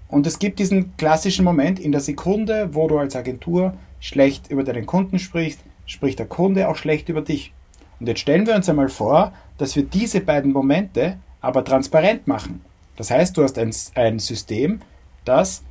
Und 0.09 0.27
es 0.27 0.39
gibt 0.39 0.59
diesen 0.59 0.97
klassischen 0.97 1.45
Moment 1.45 1.81
in 1.81 1.91
der 1.91 2.01
Sekunde, 2.01 2.71
wo 2.73 2.87
du 2.87 2.99
als 2.99 3.17
Agentur 3.17 3.75
schlecht 3.99 4.51
über 4.51 4.63
deinen 4.63 4.87
Kunden 4.87 5.19
sprichst, 5.19 5.61
spricht 5.87 6.19
der 6.19 6.27
Kunde 6.27 6.69
auch 6.69 6.77
schlecht 6.77 7.09
über 7.09 7.23
dich. 7.23 7.53
Und 8.01 8.07
jetzt 8.07 8.21
stellen 8.21 8.47
wir 8.47 8.55
uns 8.55 8.69
einmal 8.69 8.89
vor, 8.89 9.33
dass 9.59 9.77
wir 9.77 9.85
diese 9.85 10.21
beiden 10.21 10.53
Momente 10.53 11.19
aber 11.41 11.65
transparent 11.65 12.27
machen. 12.27 12.63
Das 12.97 13.11
heißt, 13.11 13.37
du 13.37 13.43
hast 13.43 13.59
ein, 13.59 13.75
ein 13.95 14.19
System, 14.19 14.81
das, 15.25 15.63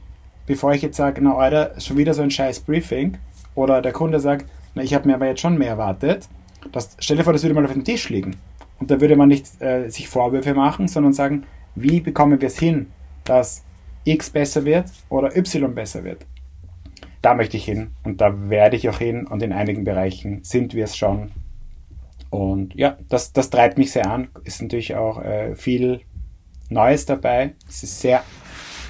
bevor 0.46 0.74
ich 0.74 0.82
jetzt 0.82 0.98
sage, 0.98 1.22
na 1.22 1.36
Alter, 1.36 1.80
schon 1.80 1.98
wieder 1.98 2.14
so 2.14 2.22
ein 2.22 2.32
scheiß 2.32 2.62
Briefing, 2.62 3.18
oder 3.56 3.82
der 3.82 3.92
Kunde 3.92 4.20
sagt, 4.20 4.46
na, 4.76 4.82
ich 4.82 4.94
habe 4.94 5.08
mir 5.08 5.16
aber 5.16 5.28
jetzt 5.28 5.42
schon 5.42 5.58
mehr 5.58 5.70
erwartet, 5.70 6.28
das, 6.72 6.96
stell 7.00 7.18
dir 7.18 7.24
vor, 7.24 7.34
das 7.34 7.44
würde 7.44 7.56
mal 7.56 7.66
auf 7.66 7.74
dem 7.74 7.84
Tisch 7.84 8.10
liegen. 8.10 8.36
Und 8.80 8.90
da 8.90 9.00
würde 9.00 9.16
man 9.16 9.30
nicht 9.30 9.62
äh, 9.62 9.90
sich 9.90 10.08
Vorwürfe 10.08 10.54
machen, 10.54 10.88
sondern 10.88 11.14
sagen, 11.14 11.46
wie 11.76 12.00
bekommen 12.00 12.42
wir 12.42 12.48
es 12.48 12.58
hin, 12.58 12.88
dass 13.24 13.64
X 14.06 14.30
besser 14.30 14.66
wird 14.66 14.86
oder 15.10 15.36
Y 15.38 15.74
besser 15.74 16.04
wird 16.04 16.26
da 17.24 17.34
möchte 17.34 17.58
ich 17.58 17.66
hin 17.66 17.92
und 18.04 18.22
da 18.22 18.50
werde 18.50 18.76
ich 18.76 18.90
auch 18.90 19.00
hin 19.00 19.26
und 19.26 19.42
in 19.42 19.54
einigen 19.54 19.86
Bereichen 19.86 20.44
sind 20.44 20.76
wir 20.76 20.84
es 20.84 20.98
schon. 20.98 21.32
Und 22.30 22.76
ja, 22.76 22.98
das, 23.10 23.32
das 23.32 23.50
treibt 23.50 23.78
mich 23.78 23.92
sehr 23.92 24.12
an. 24.12 24.28
Ist 24.44 24.62
natürlich 24.62 24.96
auch 24.96 25.22
äh, 25.22 25.56
viel 25.56 26.02
Neues 26.70 27.06
dabei. 27.06 27.54
Es 27.70 27.82
ist 27.82 28.02
sehr 28.02 28.24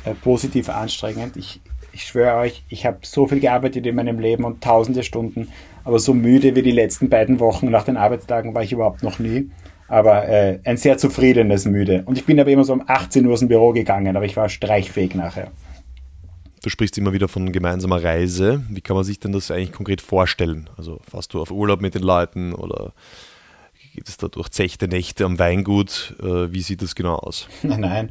äh, 0.06 0.16
positiv 0.16 0.70
anstrengend. 0.70 1.38
Ich, 1.38 1.62
ich 1.92 2.06
schwöre 2.06 2.38
euch, 2.38 2.64
ich 2.70 2.88
habe 2.88 3.00
so 3.04 3.28
viel 3.28 3.40
gearbeitet 3.40 3.86
in 3.86 3.96
meinem 3.96 4.18
Leben 4.18 4.46
und 4.46 4.64
tausende 4.64 5.04
Stunden, 5.04 5.50
aber 5.84 6.00
so 6.00 6.16
müde 6.16 6.56
wie 6.56 6.64
die 6.64 6.72
letzten 6.72 7.10
beiden 7.10 7.40
Wochen 7.40 7.70
nach 7.70 7.84
den 7.84 7.98
Arbeitstagen 7.98 8.56
war 8.56 8.64
ich 8.64 8.72
überhaupt 8.72 9.04
noch 9.04 9.20
nie. 9.20 9.52
Aber 9.88 10.28
äh, 10.28 10.60
ein 10.64 10.78
sehr 10.78 10.98
zufriedenes 10.98 11.66
Müde. 11.66 12.02
Und 12.06 12.18
ich 12.18 12.26
bin 12.26 12.40
aber 12.40 12.50
immer 12.50 12.64
so 12.64 12.74
um 12.74 12.84
18 12.88 13.28
Uhr 13.28 13.34
aus 13.34 13.40
dem 13.40 13.50
Büro 13.50 13.74
gegangen, 13.74 14.16
aber 14.16 14.26
ich 14.26 14.36
war 14.36 14.50
streichfähig 14.50 15.14
nachher. 15.14 15.52
Du 16.64 16.70
sprichst 16.70 16.98
immer 16.98 17.12
wieder 17.12 17.28
von 17.28 17.52
gemeinsamer 17.52 18.02
Reise. 18.02 18.64
Wie 18.70 18.80
kann 18.80 18.96
man 18.96 19.04
sich 19.04 19.20
denn 19.20 19.34
das 19.34 19.52
eigentlich 19.52 19.74
konkret 19.74 20.00
vorstellen? 20.00 20.70
Also 20.78 21.02
fährst 21.12 21.34
du 21.34 21.42
auf 21.42 21.52
Urlaub 21.52 21.82
mit 21.82 21.94
den 21.94 22.04
Leuten 22.04 22.54
oder 22.54 22.94
geht 23.94 24.08
es 24.08 24.16
da 24.16 24.30
durch 24.30 24.48
zechte 24.48 24.88
Nächte 24.88 25.26
am 25.26 25.38
Weingut? 25.40 26.16
Äh, 26.24 26.54
wie 26.54 26.62
sieht 26.62 26.82
das 26.82 26.96
genau 26.96 27.16
aus? 27.16 27.50
Nein, 27.64 27.82
nein. 27.82 28.10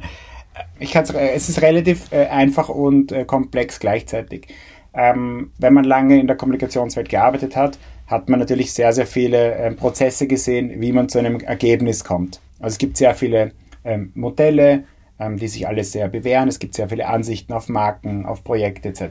Ich 0.79 0.91
kann's, 0.91 1.09
äh, 1.09 1.31
es 1.31 1.49
ist 1.49 1.63
relativ 1.63 2.11
äh, 2.11 2.27
einfach 2.27 2.69
und 2.69 3.11
komplex 3.25 3.79
gleichzeitig. 3.79 4.45
Ähm, 4.93 5.51
wenn 5.57 5.73
man 5.73 5.83
lange 5.83 6.19
in 6.19 6.27
der 6.27 6.37
Kommunikationswelt 6.37 7.09
gearbeitet 7.09 7.55
hat, 7.55 7.79
hat 8.05 8.29
man 8.29 8.39
natürlich 8.39 8.71
sehr, 8.71 8.93
sehr 8.93 9.07
viele 9.07 9.75
Prozesse 9.79 10.27
gesehen, 10.27 10.79
wie 10.79 10.91
man 10.91 11.09
zu 11.09 11.17
einem 11.17 11.39
Ergebnis 11.39 12.03
kommt. 12.03 12.39
Also 12.59 12.75
es 12.75 12.77
gibt 12.77 12.97
sehr 12.97 13.15
viele 13.15 13.53
ähm, 13.83 14.11
Modelle, 14.13 14.83
ähm, 15.23 15.37
die 15.37 15.47
sich 15.47 15.67
alle 15.67 15.83
sehr 15.83 16.07
bewähren. 16.07 16.49
Es 16.49 16.59
gibt 16.59 16.75
sehr 16.75 16.89
viele 16.89 17.07
Ansichten 17.07 17.53
auf 17.53 17.69
Marken, 17.69 18.25
auf 18.25 18.43
Projekte 18.43 18.89
etc. 18.89 19.03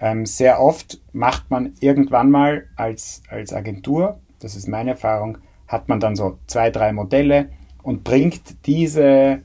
Ähm, 0.00 0.26
sehr 0.26 0.60
oft 0.60 1.00
macht 1.12 1.50
man 1.50 1.74
irgendwann 1.80 2.30
mal 2.30 2.66
als, 2.76 3.22
als 3.28 3.52
Agentur, 3.52 4.20
das 4.40 4.54
ist 4.54 4.68
meine 4.68 4.90
Erfahrung, 4.90 5.38
hat 5.66 5.88
man 5.88 6.00
dann 6.00 6.14
so 6.16 6.38
zwei, 6.46 6.70
drei 6.70 6.92
Modelle 6.92 7.50
und 7.82 8.04
bringt 8.04 8.66
diese 8.66 9.40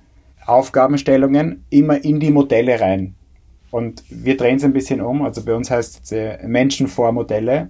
Aufgabenstellungen 0.46 1.66
immer 1.70 2.04
in 2.04 2.20
die 2.20 2.32
Modelle 2.32 2.80
rein. 2.80 3.16
Und 3.72 4.04
wir 4.10 4.38
drehen 4.38 4.58
es 4.58 4.64
ein 4.64 4.74
bisschen 4.74 5.02
um. 5.02 5.24
Also 5.24 5.44
bei 5.44 5.56
uns 5.56 5.72
heißt 5.72 6.02
es 6.04 6.12
äh, 6.12 6.46
Menschen 6.46 6.88
vor 6.88 7.12
Modelle, 7.12 7.70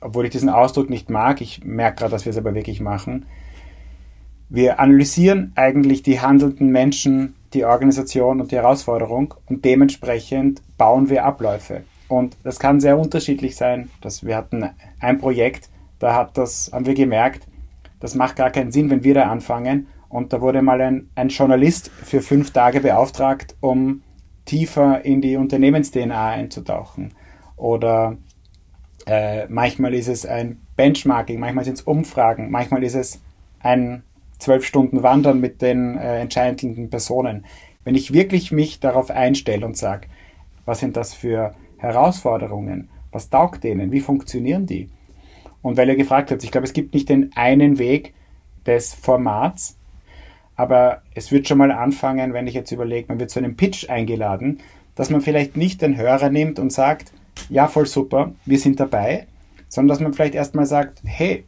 obwohl 0.00 0.24
ich 0.24 0.32
diesen 0.32 0.48
Ausdruck 0.48 0.90
nicht 0.90 1.10
mag. 1.10 1.40
Ich 1.40 1.64
merke 1.64 1.98
gerade, 1.98 2.10
dass 2.10 2.24
wir 2.24 2.30
es 2.30 2.38
aber 2.38 2.54
wirklich 2.54 2.80
machen. 2.80 3.26
Wir 4.54 4.78
analysieren 4.78 5.50
eigentlich 5.56 6.04
die 6.04 6.20
handelnden 6.20 6.68
Menschen, 6.68 7.34
die 7.54 7.64
Organisation 7.64 8.40
und 8.40 8.52
die 8.52 8.56
Herausforderung 8.56 9.34
und 9.46 9.64
dementsprechend 9.64 10.62
bauen 10.78 11.08
wir 11.08 11.24
Abläufe. 11.24 11.82
Und 12.06 12.36
das 12.44 12.60
kann 12.60 12.78
sehr 12.78 12.96
unterschiedlich 12.96 13.56
sein. 13.56 13.90
Dass 14.00 14.24
wir 14.24 14.36
hatten 14.36 14.70
ein 15.00 15.18
Projekt, 15.18 15.70
da 15.98 16.14
hat 16.14 16.38
das, 16.38 16.70
haben 16.72 16.86
wir 16.86 16.94
gemerkt, 16.94 17.48
das 17.98 18.14
macht 18.14 18.36
gar 18.36 18.50
keinen 18.50 18.70
Sinn, 18.70 18.90
wenn 18.90 19.02
wir 19.02 19.14
da 19.14 19.24
anfangen. 19.24 19.88
Und 20.08 20.32
da 20.32 20.40
wurde 20.40 20.62
mal 20.62 20.80
ein, 20.80 21.10
ein 21.16 21.30
Journalist 21.30 21.90
für 21.90 22.22
fünf 22.22 22.52
Tage 22.52 22.80
beauftragt, 22.80 23.56
um 23.58 24.02
tiefer 24.44 25.04
in 25.04 25.20
die 25.20 25.34
Unternehmens-DNA 25.34 26.28
einzutauchen. 26.28 27.12
Oder 27.56 28.18
äh, 29.04 29.48
manchmal 29.48 29.94
ist 29.94 30.06
es 30.06 30.24
ein 30.24 30.60
Benchmarking, 30.76 31.40
manchmal 31.40 31.64
sind 31.64 31.78
es 31.78 31.82
Umfragen, 31.82 32.52
manchmal 32.52 32.84
ist 32.84 32.94
es 32.94 33.20
ein 33.58 34.04
zwölf 34.38 34.64
Stunden 34.64 35.02
wandern 35.02 35.40
mit 35.40 35.62
den 35.62 35.96
äh, 35.96 36.20
entscheidenden 36.20 36.90
Personen. 36.90 37.44
Wenn 37.84 37.94
ich 37.94 38.12
wirklich 38.12 38.52
mich 38.52 38.80
darauf 38.80 39.10
einstelle 39.10 39.66
und 39.66 39.76
sage, 39.76 40.08
was 40.64 40.80
sind 40.80 40.96
das 40.96 41.14
für 41.14 41.54
Herausforderungen, 41.78 42.88
was 43.12 43.30
taugt 43.30 43.64
denen, 43.64 43.92
wie 43.92 44.00
funktionieren 44.00 44.66
die? 44.66 44.88
Und 45.62 45.76
weil 45.76 45.88
ihr 45.88 45.96
gefragt 45.96 46.30
habt, 46.30 46.44
ich 46.44 46.50
glaube, 46.50 46.66
es 46.66 46.72
gibt 46.72 46.94
nicht 46.94 47.08
den 47.08 47.30
einen 47.34 47.78
Weg 47.78 48.14
des 48.66 48.94
Formats. 48.94 49.76
Aber 50.56 51.02
es 51.14 51.32
wird 51.32 51.48
schon 51.48 51.58
mal 51.58 51.72
anfangen, 51.72 52.32
wenn 52.32 52.46
ich 52.46 52.54
jetzt 52.54 52.70
überlege, 52.70 53.08
man 53.08 53.18
wird 53.18 53.30
zu 53.30 53.38
einem 53.38 53.56
Pitch 53.56 53.88
eingeladen, 53.88 54.60
dass 54.94 55.10
man 55.10 55.20
vielleicht 55.20 55.56
nicht 55.56 55.82
den 55.82 55.96
Hörer 55.96 56.30
nimmt 56.30 56.58
und 56.58 56.72
sagt, 56.72 57.12
ja, 57.48 57.66
voll 57.66 57.86
super, 57.86 58.32
wir 58.44 58.58
sind 58.58 58.78
dabei, 58.78 59.26
sondern 59.68 59.88
dass 59.88 60.00
man 60.00 60.12
vielleicht 60.12 60.34
erstmal 60.34 60.66
sagt, 60.66 61.00
hey, 61.04 61.44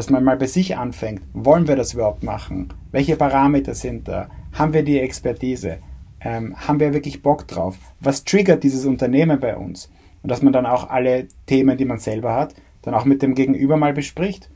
dass 0.00 0.08
man 0.08 0.24
mal 0.24 0.38
bei 0.38 0.46
sich 0.46 0.78
anfängt, 0.78 1.20
wollen 1.34 1.68
wir 1.68 1.76
das 1.76 1.92
überhaupt 1.92 2.22
machen? 2.22 2.72
Welche 2.90 3.16
Parameter 3.16 3.74
sind 3.74 4.08
da? 4.08 4.30
Haben 4.54 4.72
wir 4.72 4.82
die 4.82 4.98
Expertise? 4.98 5.76
Ähm, 6.22 6.56
haben 6.56 6.80
wir 6.80 6.94
wirklich 6.94 7.20
Bock 7.20 7.46
drauf? 7.46 7.76
Was 8.00 8.24
triggert 8.24 8.62
dieses 8.62 8.86
Unternehmen 8.86 9.38
bei 9.38 9.54
uns? 9.58 9.90
Und 10.22 10.30
dass 10.30 10.40
man 10.40 10.54
dann 10.54 10.64
auch 10.64 10.88
alle 10.88 11.28
Themen, 11.44 11.76
die 11.76 11.84
man 11.84 11.98
selber 11.98 12.32
hat, 12.32 12.54
dann 12.80 12.94
auch 12.94 13.04
mit 13.04 13.20
dem 13.20 13.34
Gegenüber 13.34 13.76
mal 13.76 13.92
bespricht. 13.92 14.48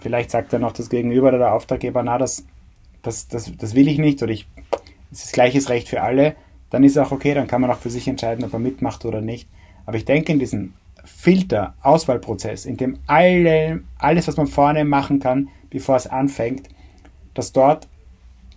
Vielleicht 0.00 0.32
sagt 0.32 0.52
dann 0.52 0.64
auch 0.64 0.72
das 0.72 0.90
Gegenüber 0.90 1.28
oder 1.28 1.38
der 1.38 1.54
Auftraggeber, 1.54 2.02
na, 2.02 2.18
das, 2.18 2.44
das, 3.02 3.28
das, 3.28 3.52
das 3.56 3.76
will 3.76 3.86
ich 3.86 3.98
nicht 3.98 4.20
oder 4.20 4.32
ich, 4.32 4.48
es 5.12 5.26
ist 5.26 5.32
gleiches 5.32 5.68
Recht 5.68 5.88
für 5.88 6.02
alle. 6.02 6.34
Dann 6.70 6.82
ist 6.82 6.96
es 6.96 6.98
auch 6.98 7.12
okay, 7.12 7.34
dann 7.34 7.46
kann 7.46 7.60
man 7.60 7.70
auch 7.70 7.78
für 7.78 7.90
sich 7.90 8.08
entscheiden, 8.08 8.44
ob 8.44 8.52
er 8.52 8.58
mitmacht 8.58 9.04
oder 9.04 9.20
nicht. 9.20 9.48
Aber 9.86 9.96
ich 9.96 10.04
denke, 10.04 10.32
in 10.32 10.40
diesem 10.40 10.72
Filter, 11.08 11.74
Auswahlprozess, 11.82 12.66
in 12.66 12.76
dem 12.76 12.98
alle, 13.06 13.82
alles, 13.98 14.28
was 14.28 14.36
man 14.36 14.46
vorne 14.46 14.84
machen 14.84 15.18
kann, 15.18 15.48
bevor 15.70 15.96
es 15.96 16.06
anfängt, 16.06 16.68
dass 17.34 17.52
dort 17.52 17.88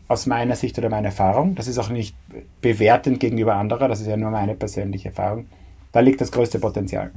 aus 0.08 0.25
meiner 0.25 0.55
Sicht 0.55 0.77
oder 0.77 0.89
meiner 0.89 1.08
Erfahrung, 1.08 1.55
das 1.55 1.67
ist 1.67 1.77
auch 1.77 1.89
nicht 1.89 2.15
bewertend 2.60 3.20
gegenüber 3.20 3.55
anderer, 3.55 3.88
das 3.88 4.01
ist 4.01 4.08
ja 4.08 4.17
nur 4.17 4.31
meine 4.31 4.55
persönliche 4.55 5.10
Erfahrung, 5.10 5.48
da 5.91 6.01
liegt 6.01 6.22
das 6.22 6.31
größte 6.31 6.60
Potenzial. 6.60 7.12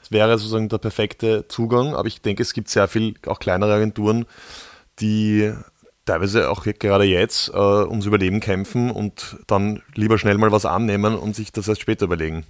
Das 0.00 0.12
wäre 0.12 0.38
sozusagen 0.38 0.68
der 0.68 0.78
perfekte 0.78 1.48
Zugang, 1.48 1.94
aber 1.94 2.06
ich 2.06 2.22
denke, 2.22 2.42
es 2.42 2.52
gibt 2.52 2.68
sehr 2.68 2.88
viel, 2.88 3.14
auch 3.26 3.40
kleinere 3.40 3.74
Agenturen, 3.74 4.26
die 5.00 5.52
teilweise 6.06 6.50
auch 6.50 6.64
gerade 6.64 7.04
jetzt 7.04 7.50
äh, 7.50 7.58
ums 7.58 8.06
Überleben 8.06 8.40
kämpfen 8.40 8.90
und 8.90 9.36
dann 9.46 9.82
lieber 9.94 10.16
schnell 10.18 10.38
mal 10.38 10.52
was 10.52 10.64
annehmen 10.64 11.14
und 11.14 11.36
sich 11.36 11.52
das 11.52 11.68
erst 11.68 11.82
später 11.82 12.06
überlegen. 12.06 12.44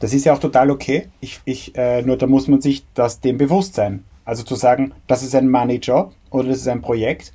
Das 0.00 0.12
ist 0.12 0.24
ja 0.24 0.32
auch 0.34 0.38
total 0.38 0.70
okay. 0.70 1.08
Ich, 1.20 1.40
ich, 1.44 1.76
äh, 1.76 2.02
nur 2.02 2.16
da 2.16 2.26
muss 2.26 2.48
man 2.48 2.60
sich 2.60 2.84
das 2.94 3.20
dem 3.20 3.38
bewusst 3.38 3.74
sein. 3.74 4.04
Also 4.24 4.42
zu 4.42 4.54
sagen, 4.54 4.92
das 5.06 5.22
ist 5.22 5.34
ein 5.34 5.50
Money-Job 5.50 6.12
oder 6.30 6.48
das 6.48 6.58
ist 6.58 6.68
ein 6.68 6.80
Projekt, 6.80 7.32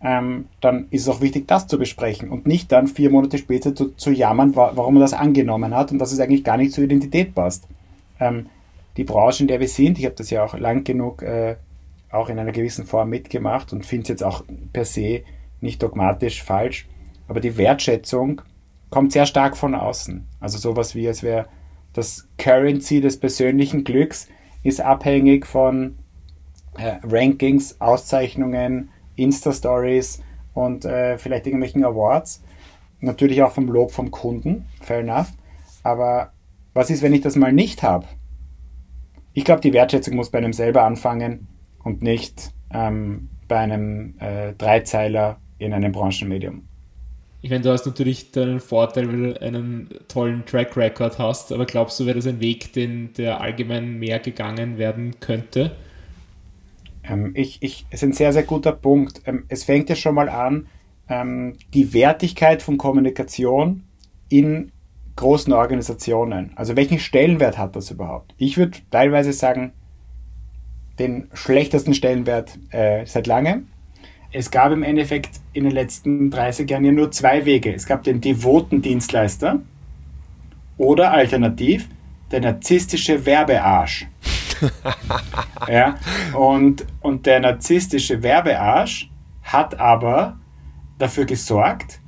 ähm, 0.00 0.46
dann 0.60 0.86
ist 0.90 1.02
es 1.02 1.08
auch 1.08 1.20
wichtig, 1.20 1.48
das 1.48 1.66
zu 1.66 1.78
besprechen 1.78 2.30
und 2.30 2.46
nicht 2.46 2.70
dann 2.70 2.86
vier 2.86 3.10
Monate 3.10 3.38
später 3.38 3.74
zu, 3.74 3.96
zu 3.96 4.10
jammern, 4.10 4.54
wa 4.54 4.72
warum 4.74 4.94
man 4.94 5.00
das 5.00 5.12
angenommen 5.12 5.74
hat 5.74 5.90
und 5.90 5.98
dass 5.98 6.12
es 6.12 6.20
eigentlich 6.20 6.44
gar 6.44 6.56
nicht 6.56 6.72
zur 6.72 6.84
Identität 6.84 7.34
passt. 7.34 7.66
Ähm, 8.20 8.46
die 8.96 9.04
Branche, 9.04 9.42
in 9.42 9.48
der 9.48 9.60
wir 9.60 9.68
sind, 9.68 9.98
ich 9.98 10.04
habe 10.04 10.14
das 10.14 10.30
ja 10.30 10.44
auch 10.44 10.56
lang 10.56 10.84
genug 10.84 11.22
äh, 11.22 11.56
auch 12.10 12.28
in 12.28 12.38
einer 12.38 12.52
gewissen 12.52 12.86
Form 12.86 13.10
mitgemacht 13.10 13.72
und 13.72 13.84
finde 13.84 14.02
es 14.02 14.08
jetzt 14.08 14.24
auch 14.24 14.44
per 14.72 14.84
se 14.84 15.22
nicht 15.60 15.82
dogmatisch 15.82 16.42
falsch, 16.42 16.86
aber 17.26 17.40
die 17.40 17.56
Wertschätzung 17.56 18.40
kommt 18.90 19.12
sehr 19.12 19.26
stark 19.26 19.56
von 19.56 19.74
außen. 19.74 20.26
Also 20.40 20.58
sowas 20.58 20.94
wie, 20.94 21.06
als 21.06 21.22
wäre 21.22 21.46
das 21.98 22.28
Currency 22.38 23.00
des 23.00 23.18
persönlichen 23.18 23.82
Glücks 23.82 24.28
ist 24.62 24.80
abhängig 24.80 25.46
von 25.46 25.98
äh, 26.76 26.96
Rankings, 27.02 27.80
Auszeichnungen, 27.80 28.90
Insta-Stories 29.16 30.22
und 30.54 30.84
äh, 30.84 31.18
vielleicht 31.18 31.46
irgendwelchen 31.46 31.84
Awards. 31.84 32.44
Natürlich 33.00 33.42
auch 33.42 33.50
vom 33.50 33.66
Lob 33.66 33.90
vom 33.90 34.12
Kunden, 34.12 34.66
fair 34.80 35.00
enough. 35.00 35.32
Aber 35.82 36.32
was 36.72 36.88
ist, 36.90 37.02
wenn 37.02 37.14
ich 37.14 37.20
das 37.20 37.34
mal 37.34 37.52
nicht 37.52 37.82
habe? 37.82 38.06
Ich 39.32 39.44
glaube, 39.44 39.60
die 39.60 39.72
Wertschätzung 39.72 40.14
muss 40.14 40.30
bei 40.30 40.38
einem 40.38 40.52
selber 40.52 40.84
anfangen 40.84 41.48
und 41.82 42.02
nicht 42.02 42.52
ähm, 42.72 43.28
bei 43.48 43.58
einem 43.58 44.14
äh, 44.20 44.52
Dreizeiler 44.52 45.40
in 45.58 45.72
einem 45.72 45.90
Branchenmedium 45.90 46.67
ich 47.40 47.50
meine, 47.50 47.62
du 47.62 47.70
hast 47.70 47.86
natürlich 47.86 48.32
deinen 48.32 48.60
Vorteil, 48.60 49.08
weil 49.08 49.32
du 49.32 49.40
einen 49.40 49.88
tollen 50.08 50.44
Track 50.44 50.76
Record 50.76 51.18
hast, 51.18 51.52
aber 51.52 51.66
glaubst 51.66 52.00
du, 52.00 52.06
wäre 52.06 52.16
das 52.16 52.26
ein 52.26 52.40
Weg, 52.40 52.72
den 52.72 53.12
der 53.12 53.40
allgemein 53.40 53.98
mehr 53.98 54.18
gegangen 54.18 54.76
werden 54.76 55.20
könnte? 55.20 55.72
Ähm, 57.04 57.32
ich, 57.34 57.62
ich, 57.62 57.86
es 57.90 58.02
ist 58.02 58.08
ein 58.08 58.12
sehr, 58.12 58.32
sehr 58.32 58.42
guter 58.42 58.72
Punkt. 58.72 59.22
Ähm, 59.24 59.44
es 59.48 59.64
fängt 59.64 59.88
ja 59.88 59.94
schon 59.94 60.16
mal 60.16 60.28
an, 60.28 60.66
ähm, 61.08 61.54
die 61.74 61.92
Wertigkeit 61.94 62.60
von 62.60 62.76
Kommunikation 62.76 63.84
in 64.28 64.72
großen 65.14 65.52
Organisationen. 65.52 66.52
Also 66.56 66.76
welchen 66.76 66.98
Stellenwert 66.98 67.56
hat 67.56 67.76
das 67.76 67.90
überhaupt? 67.90 68.34
Ich 68.36 68.56
würde 68.56 68.78
teilweise 68.90 69.32
sagen, 69.32 69.72
den 70.98 71.28
schlechtesten 71.32 71.94
Stellenwert 71.94 72.58
äh, 72.70 73.06
seit 73.06 73.28
langem 73.28 73.68
es 74.30 74.50
gab 74.50 74.72
im 74.72 74.82
Endeffekt 74.82 75.40
in 75.52 75.64
den 75.64 75.72
letzten 75.72 76.30
30 76.30 76.68
Jahren 76.70 76.84
ja 76.84 76.92
nur 76.92 77.10
zwei 77.10 77.44
Wege. 77.44 77.74
Es 77.74 77.86
gab 77.86 78.02
den 78.02 78.20
devoten 78.20 78.82
Dienstleister 78.82 79.60
oder 80.76 81.12
alternativ 81.12 81.88
der 82.30 82.40
narzisstische 82.40 83.24
Werbearsch. 83.24 84.06
ja, 85.68 85.94
und, 86.34 86.84
und 87.00 87.26
der 87.26 87.40
narzisstische 87.40 88.22
Werbearsch 88.22 89.08
hat 89.42 89.78
aber 89.78 90.38
dafür 90.98 91.24
gesorgt, 91.24 92.00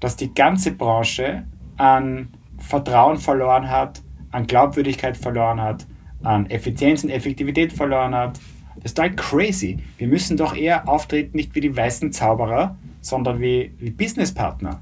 dass 0.00 0.16
die 0.16 0.32
ganze 0.34 0.72
Branche 0.72 1.44
an 1.76 2.28
Vertrauen 2.58 3.18
verloren 3.18 3.70
hat, 3.70 4.02
an 4.32 4.46
Glaubwürdigkeit 4.46 5.16
verloren 5.16 5.60
hat, 5.60 5.86
an 6.22 6.48
Effizienz 6.50 7.04
und 7.04 7.10
Effektivität 7.10 7.72
verloren 7.72 8.14
hat, 8.14 8.40
das 8.82 8.92
ist 8.92 8.96
total 8.96 9.14
crazy. 9.14 9.78
Wir 9.98 10.08
müssen 10.08 10.36
doch 10.36 10.56
eher 10.56 10.88
auftreten, 10.88 11.36
nicht 11.36 11.54
wie 11.54 11.60
die 11.60 11.76
weißen 11.76 12.12
Zauberer, 12.12 12.76
sondern 13.02 13.40
wie, 13.40 13.72
wie 13.78 13.90
Businesspartner. 13.90 14.80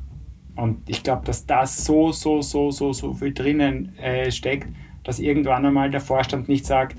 Und 0.55 0.89
ich 0.89 1.03
glaube, 1.03 1.25
dass 1.25 1.47
das 1.47 1.85
so, 1.85 2.13
so, 2.13 2.41
so, 2.43 2.71
so, 2.71 2.93
so 2.93 3.15
viel 3.15 3.33
drinnen 3.33 3.97
äh, 3.99 4.31
steckt, 4.31 4.69
dass 5.05 5.19
irgendwann 5.19 5.67
einmal 5.67 5.91
der 5.91 6.01
Vorstand 6.01 6.49
nicht 6.49 6.65
sagt, 6.65 6.97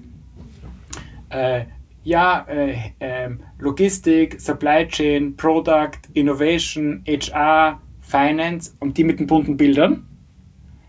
äh, 1.29 1.65
ja, 2.03 2.45
äh, 2.49 2.75
ähm, 2.99 3.41
Logistik, 3.59 4.39
Supply 4.39 4.87
Chain, 4.87 5.35
Product, 5.35 5.99
Innovation, 6.13 7.03
HR, 7.05 7.81
Finance 8.01 8.73
und 8.79 8.97
die 8.97 9.03
mit 9.03 9.19
den 9.19 9.27
bunten 9.27 9.57
Bildern, 9.57 10.07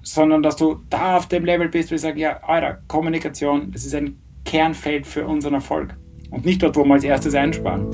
sondern 0.03 0.43
dass 0.43 0.57
du 0.57 0.81
da 0.89 1.19
auf 1.19 1.27
dem 1.27 1.45
Level 1.45 1.69
bist, 1.69 1.91
wo 1.91 1.97
ich 1.97 2.01
sage, 2.01 2.21
ja, 2.21 2.41
Alter, 2.43 2.81
Kommunikation, 2.89 3.71
das 3.73 3.85
ist 3.85 3.95
ein 3.95 4.17
Kernfeld 4.45 5.07
für 5.07 5.27
unseren 5.27 5.55
Erfolg 5.55 5.95
und 6.31 6.45
nicht 6.45 6.63
dort, 6.63 6.77
wo 6.77 6.85
wir 6.85 6.95
als 6.95 7.05
erstes 7.05 7.35
einsparen. 7.35 7.87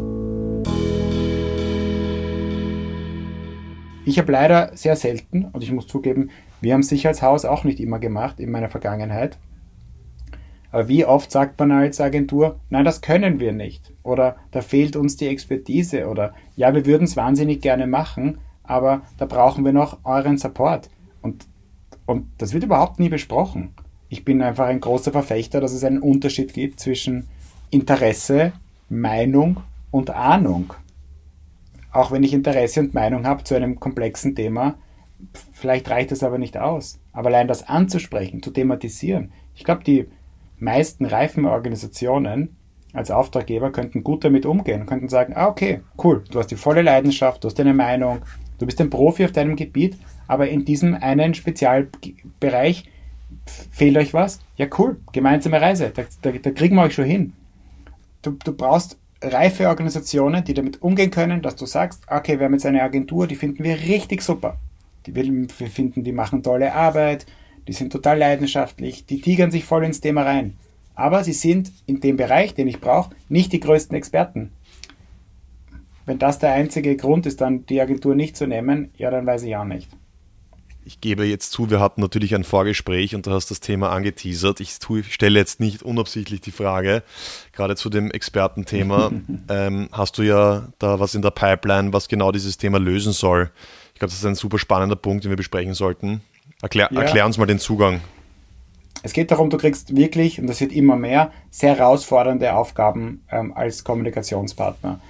Ich 4.05 4.19
habe 4.19 4.31
leider 4.31 4.71
sehr 4.77 4.95
selten, 4.95 5.47
und 5.47 5.65
ich 5.65 5.73
muss 5.73 5.89
zugeben, 5.89 6.31
wir 6.61 6.73
haben 6.73 6.81
es 6.81 6.89
sicher 6.89 7.09
als 7.09 7.23
Haus 7.23 7.45
auch 7.45 7.65
nicht 7.65 7.81
immer 7.81 7.99
gemacht 7.99 8.39
in 8.39 8.51
meiner 8.51 8.69
Vergangenheit. 8.69 9.39
Aber 10.71 10.89
wie 10.89 11.05
oft 11.05 11.31
sagt 11.31 11.59
man 11.59 11.73
als 11.73 12.01
Agentur, 12.01 12.61
nein, 12.71 12.85
das 12.85 13.01
können 13.01 13.41
wir 13.41 13.53
nicht. 13.53 13.93
Oder 14.03 14.37
da 14.53 14.61
fehlt 14.61 14.95
uns 14.95 15.17
die 15.17 15.27
Expertise. 15.27 16.09
Oder 16.09 16.35
ja, 16.55 16.73
wir 16.75 16.87
würden 16.87 17.05
es 17.05 17.17
wahnsinnig 17.17 17.61
gerne 17.63 17.87
machen, 17.87 18.39
aber 18.63 19.03
da 19.19 19.27
brauchen 19.27 19.65
wir 19.65 19.73
noch 19.73 19.99
euren 20.05 20.39
Support. 20.39 20.89
Und, 21.23 21.47
und 22.05 22.27
das 22.39 22.53
wird 22.53 22.65
überhaupt 22.65 23.01
nie 23.01 23.09
besprochen 23.09 23.75
ich 24.09 24.25
bin 24.25 24.43
einfach 24.43 24.67
ein 24.67 24.81
großer 24.81 25.13
Verfechter, 25.13 25.61
dass 25.61 25.73
es 25.73 25.85
einen 25.85 26.01
Unterschied 26.01 26.53
gibt 26.53 26.81
zwischen 26.81 27.27
Interesse, 27.71 28.53
Meinung 28.89 29.63
und 29.91 30.11
Ahnung. 30.11 30.75
Auch 31.93 32.11
wenn 32.11 32.23
ich 32.23 32.35
Interesse 32.35 32.81
und 32.81 32.95
Meinung 32.95 33.27
habe 33.27 33.45
zu 33.45 33.55
einem 33.55 33.81
komplexen 33.81 34.35
Thema, 34.35 34.77
vielleicht 35.53 35.89
reicht 35.89 36.13
es 36.13 36.23
aber 36.23 36.39
nicht 36.39 36.57
aus. 36.57 36.99
Aber 37.13 37.29
allein 37.29 37.49
das 37.49 37.69
anzusprechen, 37.69 38.43
zu 38.43 38.51
thematisieren, 38.51 39.33
ich 39.55 39.65
glaube, 39.65 39.85
die 39.85 40.07
meisten 40.59 41.07
reifen 41.07 41.47
Organisationen 41.47 42.57
als 42.93 43.11
Auftraggeber 43.11 43.73
könnten 43.73 44.03
gut 44.03 44.25
damit 44.25 44.47
umgehen, 44.47 44.87
könnten 44.87 45.09
sagen, 45.09 45.35
ah, 45.37 45.49
okay, 45.49 45.81
cool, 46.03 46.25
du 46.31 46.39
hast 46.39 46.51
die 46.51 46.57
volle 46.57 46.83
Leidenschaft, 46.83 47.45
du 47.45 47.49
hast 47.49 47.59
deine 47.59 47.75
Meinung, 47.75 48.21
du 48.59 48.67
bist 48.67 48.81
ein 48.81 48.91
Profi 48.91 49.25
auf 49.25 49.33
deinem 49.33 49.57
Gebiet, 49.57 49.99
aber 50.27 50.49
in 50.49 50.65
diesem 50.65 50.95
einen 50.95 51.35
Spezialbereich 51.35 52.91
fehlt 53.71 53.97
euch 53.99 54.15
was? 54.15 54.41
Ja, 54.57 54.67
cool, 54.79 54.99
gemeinsame 55.13 55.61
Reise, 55.61 55.93
da, 55.95 56.05
da, 56.23 56.33
da 56.33 56.51
kriegen 56.53 56.77
wir 56.77 56.83
euch 56.83 56.95
schon 56.95 57.05
hin. 57.05 57.33
Du, 58.27 58.33
du 58.33 58.53
brauchst 58.53 58.99
reife 59.23 59.69
Organisationen, 59.69 60.43
die 60.43 60.53
damit 60.53 60.83
umgehen 60.83 61.13
können, 61.13 61.43
dass 61.43 61.55
du 61.55 61.65
sagst, 61.65 62.03
okay, 62.11 62.41
wir 62.41 62.47
haben 62.47 62.55
jetzt 62.55 62.67
eine 62.67 62.83
Agentur, 62.83 63.29
die 63.29 63.37
finden 63.37 63.63
wir 63.63 63.79
richtig 63.79 64.21
super. 64.21 64.59
Die 65.07 65.15
wir 65.15 65.49
finden, 65.69 66.03
die 66.03 66.11
machen 66.11 66.43
tolle 66.43 66.75
Arbeit, 66.75 67.25
die 67.69 67.73
sind 67.73 67.93
total 67.93 68.19
leidenschaftlich, 68.19 69.07
die 69.07 69.21
tigern 69.21 69.53
sich 69.53 69.65
voll 69.65 69.85
ins 69.85 70.01
Thema 70.01 70.23
rein. 70.25 70.57
Aber 70.97 71.23
sie 71.23 71.35
sind 71.35 71.71
in 71.87 72.01
dem 72.01 72.17
Bereich, 72.17 72.53
den 72.53 72.67
ich 72.67 72.81
brauche, 72.81 73.15
nicht 73.29 73.53
die 73.53 73.61
größten 73.61 73.97
Experten. 73.97 74.51
Wenn 76.05 76.19
das 76.19 76.41
der 76.41 76.53
einzige 76.53 76.97
Grund 76.97 77.27
ist, 77.27 77.41
dann 77.41 77.65
die 77.67 77.81
Agentur 77.81 78.17
nicht 78.17 78.37
zu 78.37 78.49
nehmen, 78.49 78.91
ja, 78.97 79.13
dann 79.13 79.25
weiß 79.25 79.45
ich 79.45 79.55
auch 79.55 79.65
nicht. 79.65 79.89
Ich 80.87 81.01
gebe 81.01 81.25
jetzt 81.25 81.51
zu, 81.51 81.69
wir 81.69 81.81
hatten 81.81 82.01
natürlich 82.01 82.35
ein 82.35 82.45
Vorgespräch 82.45 83.17
und 83.17 83.27
du 83.27 83.33
hast 83.33 83.51
das 83.51 83.59
Thema 83.59 83.91
angeteasert. 83.91 84.61
Ich 84.61 84.79
tue, 84.79 85.03
stelle 85.03 85.37
jetzt 85.37 85.59
nicht 85.59 85.83
unabsichtlich 85.83 86.41
die 86.41 86.53
Frage, 86.53 87.03
gerade 87.53 87.75
zu 87.75 87.91
dem 87.91 88.13
Expertenthema. 88.13 89.11
ähm, 89.49 89.89
hast 89.91 90.17
du 90.17 90.23
ja 90.23 90.69
da 90.79 91.01
was 91.01 91.17
in 91.17 91.23
der 91.23 91.33
Pipeline, 91.33 91.93
was 91.93 92.07
genau 92.07 92.31
dieses 92.31 92.57
Thema 92.57 92.79
lösen 92.79 93.13
soll? 93.13 93.51
Ich 93.95 93.99
glaube, 93.99 94.11
das 94.11 94.21
ist 94.21 94.27
ein 94.27 94.37
super 94.37 94.59
spannender 94.59 94.95
Punkt, 94.95 95.25
den 95.25 95.31
wir 95.31 95.37
besprechen 95.37 95.75
sollten. 95.75 96.21
Erklär, 96.63 96.89
ja. 96.93 97.01
erklär 97.01 97.27
uns 97.27 97.37
mal 97.37 97.47
den 97.47 97.59
Zugang. 97.59 98.01
Es 99.03 99.13
geht 99.13 99.33
darum, 99.33 99.51
du 99.51 99.59
kriegst 99.59 99.97
wirklich, 99.97 100.41
und 100.41 100.47
das 100.47 100.61
wird 100.61 100.73
immer 100.73 100.97
mehr, 100.97 101.33
sehr 101.51 101.77
herausfordernde 101.77 102.55
Aufgaben 102.55 103.25
ähm, 103.31 103.53
als 103.55 103.83
Kommunikationspartner. 103.83 105.01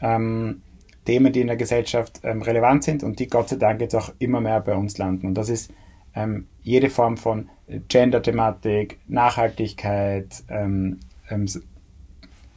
Ähm, 0.00 0.62
Themen, 1.06 1.32
die 1.32 1.40
in 1.40 1.46
der 1.46 1.56
Gesellschaft 1.56 2.20
ähm, 2.22 2.42
relevant 2.42 2.84
sind 2.84 3.02
und 3.02 3.18
die 3.18 3.28
Gott 3.28 3.48
sei 3.48 3.56
Dank 3.56 3.80
jetzt 3.80 3.94
auch 3.94 4.12
immer 4.18 4.40
mehr 4.40 4.60
bei 4.60 4.74
uns 4.74 4.98
landen. 4.98 5.28
Und 5.28 5.34
das 5.34 5.48
ist 5.48 5.72
ähm, 6.14 6.46
jede 6.62 6.90
Form 6.90 7.16
von 7.16 7.48
Gender-Thematik, 7.88 8.98
Nachhaltigkeit, 9.08 10.42
ähm, 10.48 11.00
ähm, 11.30 11.46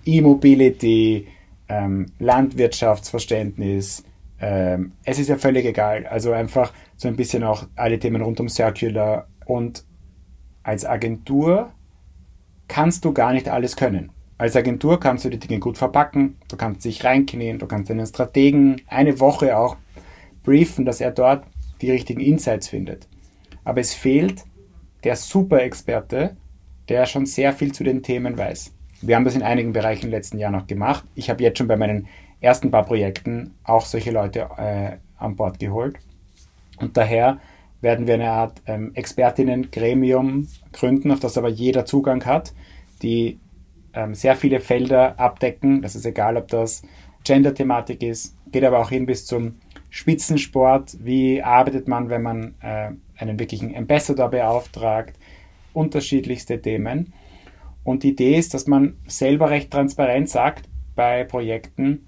E-Mobility, 0.05 1.27
ähm, 1.67 2.07
Landwirtschaftsverständnis. 2.19 4.03
Ähm, 4.41 4.93
es 5.03 5.19
ist 5.19 5.29
ja 5.29 5.38
völlig 5.38 5.65
egal. 5.65 6.05
Also 6.07 6.31
einfach 6.31 6.73
so 6.97 7.07
ein 7.07 7.15
bisschen 7.15 7.43
auch 7.43 7.67
alle 7.75 7.99
Themen 7.99 8.21
rund 8.21 8.39
um 8.39 8.49
Circular 8.49 9.27
und 9.45 9.83
als 10.63 10.85
Agentur 10.85 11.71
kannst 12.67 13.05
du 13.05 13.13
gar 13.13 13.33
nicht 13.33 13.49
alles 13.49 13.75
können. 13.75 14.12
Als 14.39 14.56
Agentur 14.56 15.02
kannst 15.02 15.25
du 15.25 15.30
die 15.30 15.38
Dinge 15.38 15.60
gut 15.60 15.78
verpacken, 15.78 16.38
du 16.47 16.56
kannst 16.56 16.86
dich 16.86 17.04
reinknien, 17.04 17.60
du 17.60 17.67
kannst 17.67 17.89
deinen 17.89 18.08
Strategen 18.08 18.82
eine 18.88 19.19
Woche 19.19 19.58
auch 19.58 19.75
briefen, 20.43 20.86
dass 20.86 21.02
er 21.02 21.12
dort 21.12 21.43
die 21.82 21.91
richtigen 21.91 22.21
Insights 22.21 22.69
findet. 22.69 23.10
Aber 23.65 23.82
es 23.82 23.93
fehlt 23.93 24.45
der 25.04 25.17
Super-Experte, 25.17 26.38
der 26.88 27.06
schon 27.06 27.25
sehr 27.25 27.52
viel 27.52 27.73
zu 27.73 27.84
den 27.84 28.02
Themen 28.02 28.38
weiß. 28.38 28.71
Wir 29.02 29.17
haben 29.17 29.25
das 29.25 29.36
in 29.36 29.43
einigen 29.43 29.73
Bereichen 29.73 30.06
im 30.06 30.12
letzten 30.12 30.39
Jahr 30.39 30.52
noch 30.52 30.67
gemacht. 30.67 31.04
Ich 31.15 31.30
habe 31.30 31.43
jetzt 31.43 31.58
schon 31.58 31.67
bei 31.67 31.75
meinen 31.75 32.08
ersten 32.39 32.71
paar 32.71 32.86
Projekten 32.86 33.56
auch 33.65 33.86
solche 33.86 34.12
Leute 34.12 34.47
äh, 34.58 34.97
an 35.17 35.36
Bord 35.36 35.60
geholt. 35.60 35.97
Und 36.78 36.95
daher 36.95 37.41
werden 37.82 38.08
wir 38.08 38.13
eine 38.13 38.32
Art 38.32 38.62
ähm, 38.67 38.91
Expertinnen-Gremium 38.95 40.47
gründen, 40.71 41.12
auf 41.12 41.19
das 41.19 41.38
aber 41.38 41.49
jeder 41.49 41.86
Zugang 41.86 42.25
hat, 42.25 42.54
die 43.02 43.38
ähm, 43.93 44.13
sehr 44.13 44.36
viele 44.36 44.60
Felder 44.60 45.19
abdecken. 45.19 45.82
Das 45.82 45.95
ist 45.95 46.06
egal, 46.06 46.38
ob 46.38 46.47
das 46.47 46.82
Gender-Thematik 47.23 48.02
ist, 48.04 48.36
geht 48.52 48.63
aber 48.63 48.80
auch 48.80 48.89
hin 48.89 49.06
bis 49.06 49.25
zum 49.25 49.56
Spitzensport. 49.89 50.97
Wie 51.04 51.41
arbeitet 51.41 51.88
man, 51.88 52.10
wenn 52.10 52.21
man 52.21 52.56
äh, 52.62 52.91
einen 53.17 53.39
wirklichen 53.39 53.75
Ambassador 53.75 54.30
beauftragt? 54.30 55.17
Unterschiedlichste 55.73 56.62
Themen. 56.62 57.13
Und 57.84 58.04
die 58.04 58.10
Idee 58.10 58.38
ist, 58.38 58.54
dass 58.54 58.67
man 58.67 58.97
selber 59.08 59.49
recht 59.49 59.71
transparent 59.71 60.30
sagt 60.30 60.67
bei 60.95 61.23
Projekten, 61.23 62.06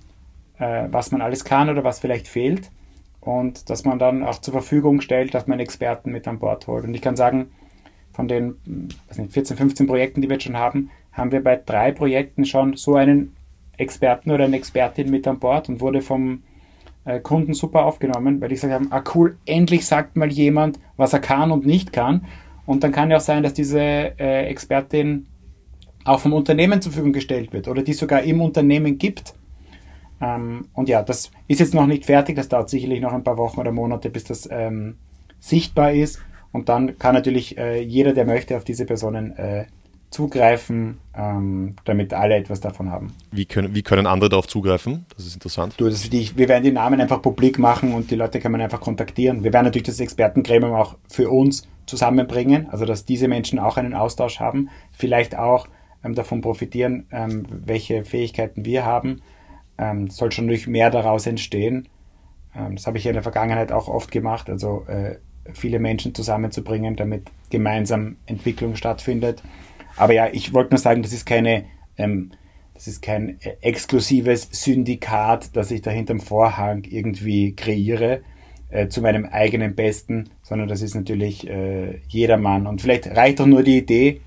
äh, 0.57 0.87
was 0.89 1.11
man 1.11 1.21
alles 1.21 1.45
kann 1.45 1.69
oder 1.69 1.83
was 1.83 1.99
vielleicht 1.99 2.27
fehlt. 2.27 2.71
Und 3.19 3.69
dass 3.69 3.85
man 3.85 3.99
dann 3.99 4.23
auch 4.23 4.39
zur 4.41 4.53
Verfügung 4.53 5.01
stellt, 5.01 5.33
dass 5.33 5.45
man 5.45 5.59
Experten 5.59 6.11
mit 6.11 6.27
an 6.27 6.39
Bord 6.39 6.67
holt. 6.67 6.85
Und 6.85 6.95
ich 6.95 7.01
kann 7.01 7.15
sagen, 7.15 7.51
von 8.13 8.27
den 8.27 8.55
nicht, 9.15 9.31
14, 9.31 9.57
15 9.57 9.87
Projekten, 9.87 10.21
die 10.21 10.27
wir 10.27 10.35
jetzt 10.35 10.43
schon 10.43 10.57
haben, 10.57 10.89
haben 11.11 11.31
wir 11.31 11.43
bei 11.43 11.55
drei 11.57 11.91
Projekten 11.91 12.45
schon 12.45 12.75
so 12.75 12.95
einen 12.95 13.35
Experten 13.77 14.31
oder 14.31 14.45
eine 14.45 14.57
Expertin 14.57 15.09
mit 15.09 15.27
an 15.27 15.39
Bord 15.39 15.69
und 15.69 15.81
wurde 15.81 16.01
vom 16.01 16.43
äh, 17.05 17.19
Kunden 17.19 17.53
super 17.53 17.85
aufgenommen, 17.85 18.39
weil 18.39 18.49
die 18.49 18.55
gesagt 18.55 18.73
haben, 18.73 18.87
ah 18.91 19.03
cool, 19.15 19.37
endlich 19.45 19.85
sagt 19.85 20.15
mal 20.15 20.31
jemand, 20.31 20.79
was 20.97 21.13
er 21.13 21.19
kann 21.19 21.51
und 21.51 21.65
nicht 21.65 21.91
kann. 21.93 22.25
Und 22.65 22.83
dann 22.83 22.91
kann 22.91 23.09
ja 23.09 23.17
auch 23.17 23.21
sein, 23.21 23.43
dass 23.43 23.53
diese 23.53 23.79
äh, 23.81 24.45
Expertin 24.47 25.27
auch 26.05 26.19
vom 26.19 26.33
Unternehmen 26.33 26.81
zur 26.81 26.91
Verfügung 26.91 27.13
gestellt 27.13 27.53
wird 27.53 27.67
oder 27.67 27.83
die 27.83 27.93
sogar 27.93 28.21
im 28.23 28.41
Unternehmen 28.41 28.97
gibt. 28.97 29.33
Ähm, 30.21 30.67
und 30.73 30.89
ja, 30.89 31.01
das 31.03 31.31
ist 31.47 31.59
jetzt 31.59 31.73
noch 31.73 31.87
nicht 31.87 32.05
fertig, 32.05 32.35
das 32.35 32.49
dauert 32.49 32.69
sicherlich 32.69 33.01
noch 33.01 33.13
ein 33.13 33.23
paar 33.23 33.37
Wochen 33.37 33.59
oder 33.59 33.71
Monate, 33.71 34.09
bis 34.09 34.23
das 34.23 34.47
ähm, 34.51 34.97
sichtbar 35.39 35.91
ist. 35.91 36.21
Und 36.51 36.69
dann 36.69 36.97
kann 36.97 37.15
natürlich 37.15 37.57
äh, 37.57 37.81
jeder, 37.81 38.13
der 38.13 38.25
möchte, 38.25 38.57
auf 38.57 38.63
diese 38.63 38.85
Personen 38.85 39.35
äh, 39.37 39.65
zugreifen, 40.11 40.99
ähm, 41.15 41.75
damit 41.85 42.13
alle 42.13 42.35
etwas 42.35 42.59
davon 42.59 42.91
haben. 42.91 43.13
Wie 43.31 43.45
können, 43.45 43.73
wie 43.73 43.81
können 43.81 44.05
andere 44.05 44.29
darauf 44.29 44.47
zugreifen? 44.47 45.05
Das 45.15 45.25
ist 45.25 45.33
interessant. 45.33 45.73
Du, 45.77 45.89
das 45.89 46.09
die, 46.09 46.37
wir 46.37 46.49
werden 46.49 46.63
die 46.63 46.71
Namen 46.71 46.99
einfach 46.99 47.21
publik 47.21 47.57
machen 47.57 47.93
und 47.93 48.11
die 48.11 48.15
Leute 48.15 48.39
kann 48.39 48.51
man 48.51 48.61
einfach 48.61 48.81
kontaktieren. 48.81 49.43
Wir 49.43 49.53
werden 49.53 49.65
natürlich 49.65 49.87
das 49.87 49.99
Expertengremium 50.01 50.73
auch 50.73 50.97
für 51.07 51.29
uns 51.29 51.67
zusammenbringen, 51.85 52.69
also 52.69 52.85
dass 52.85 53.05
diese 53.05 53.29
Menschen 53.29 53.57
auch 53.57 53.77
einen 53.77 53.93
Austausch 53.93 54.39
haben, 54.39 54.69
vielleicht 54.91 55.37
auch 55.37 55.67
ähm, 56.03 56.13
davon 56.13 56.41
profitieren, 56.41 57.07
ähm, 57.11 57.45
welche 57.49 58.03
Fähigkeiten 58.03 58.65
wir 58.65 58.85
haben. 58.85 59.21
Ähm, 59.77 60.09
soll 60.09 60.31
schon 60.31 60.47
durch 60.47 60.67
mehr 60.67 60.89
daraus 60.89 61.25
entstehen. 61.25 61.87
Ähm, 62.53 62.75
das 62.75 62.85
habe 62.85 62.97
ich 62.97 63.05
in 63.05 63.13
der 63.13 63.23
Vergangenheit 63.23 63.71
auch 63.71 63.87
oft 63.87 64.11
gemacht, 64.11 64.49
also 64.49 64.83
äh, 64.87 65.15
viele 65.53 65.79
Menschen 65.79 66.13
zusammenzubringen, 66.13 66.95
damit 66.95 67.31
gemeinsam 67.49 68.17
Entwicklung 68.25 68.75
stattfindet. 68.75 69.41
Aber 69.97 70.13
ja, 70.13 70.27
ich 70.31 70.53
wollte 70.53 70.71
nur 70.71 70.79
sagen, 70.79 71.01
das 71.01 71.13
ist 71.13 71.25
keine, 71.25 71.65
ähm, 71.97 72.31
das 72.73 72.87
ist 72.87 73.01
kein 73.01 73.39
äh, 73.41 73.55
exklusives 73.61 74.49
Syndikat, 74.51 75.55
das 75.55 75.71
ich 75.71 75.81
da 75.81 75.91
hinterm 75.91 76.19
Vorhang 76.19 76.83
irgendwie 76.89 77.55
kreiere 77.55 78.21
äh, 78.69 78.87
zu 78.87 79.01
meinem 79.01 79.25
eigenen 79.25 79.75
Besten, 79.75 80.29
sondern 80.43 80.67
das 80.67 80.81
ist 80.81 80.95
natürlich 80.95 81.47
äh, 81.47 81.99
jedermann. 82.07 82.67
Und 82.67 82.81
vielleicht 82.81 83.07
reicht 83.07 83.39
doch 83.39 83.45
nur 83.45 83.63
die 83.63 83.77
Idee, 83.77 84.21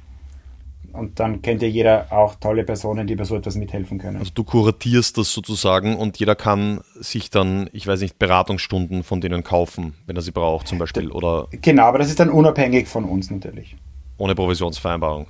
und 0.95 1.19
dann 1.19 1.43
kennt 1.43 1.61
ja 1.61 1.69
jeder 1.69 2.07
auch 2.11 2.37
tolle 2.37 2.63
Personen, 2.63 3.07
die 3.07 3.17
bei 3.17 3.25
so 3.25 3.35
etwas 3.37 3.57
mithelfen 3.57 3.99
können. 3.99 4.19
Also 4.19 4.31
du 4.33 4.45
kuratierst 4.45 5.19
das 5.19 5.33
sozusagen 5.33 5.97
und 5.97 6.19
jeder 6.19 6.37
kann 6.37 6.81
sich 6.95 7.31
dann, 7.31 7.69
ich 7.73 7.87
weiß 7.87 8.01
nicht, 8.01 8.19
Beratungsstunden 8.19 9.03
von 9.03 9.21
denen 9.21 9.43
kaufen, 9.43 9.95
wenn 10.07 10.15
er 10.15 10.23
sie 10.23 10.31
braucht 10.31 10.69
zum 10.69 10.79
Beispiel, 10.79 11.11
oder? 11.11 11.49
Genau, 11.51 11.85
aber 11.85 11.99
das 11.99 12.09
ist 12.09 12.21
dann 12.21 12.31
unabhängig 12.31 12.87
von 12.87 13.05
uns 13.05 13.29
natürlich. 13.31 13.77
Ohne 14.19 14.37
Provisionsvereinbarung. 14.37 15.27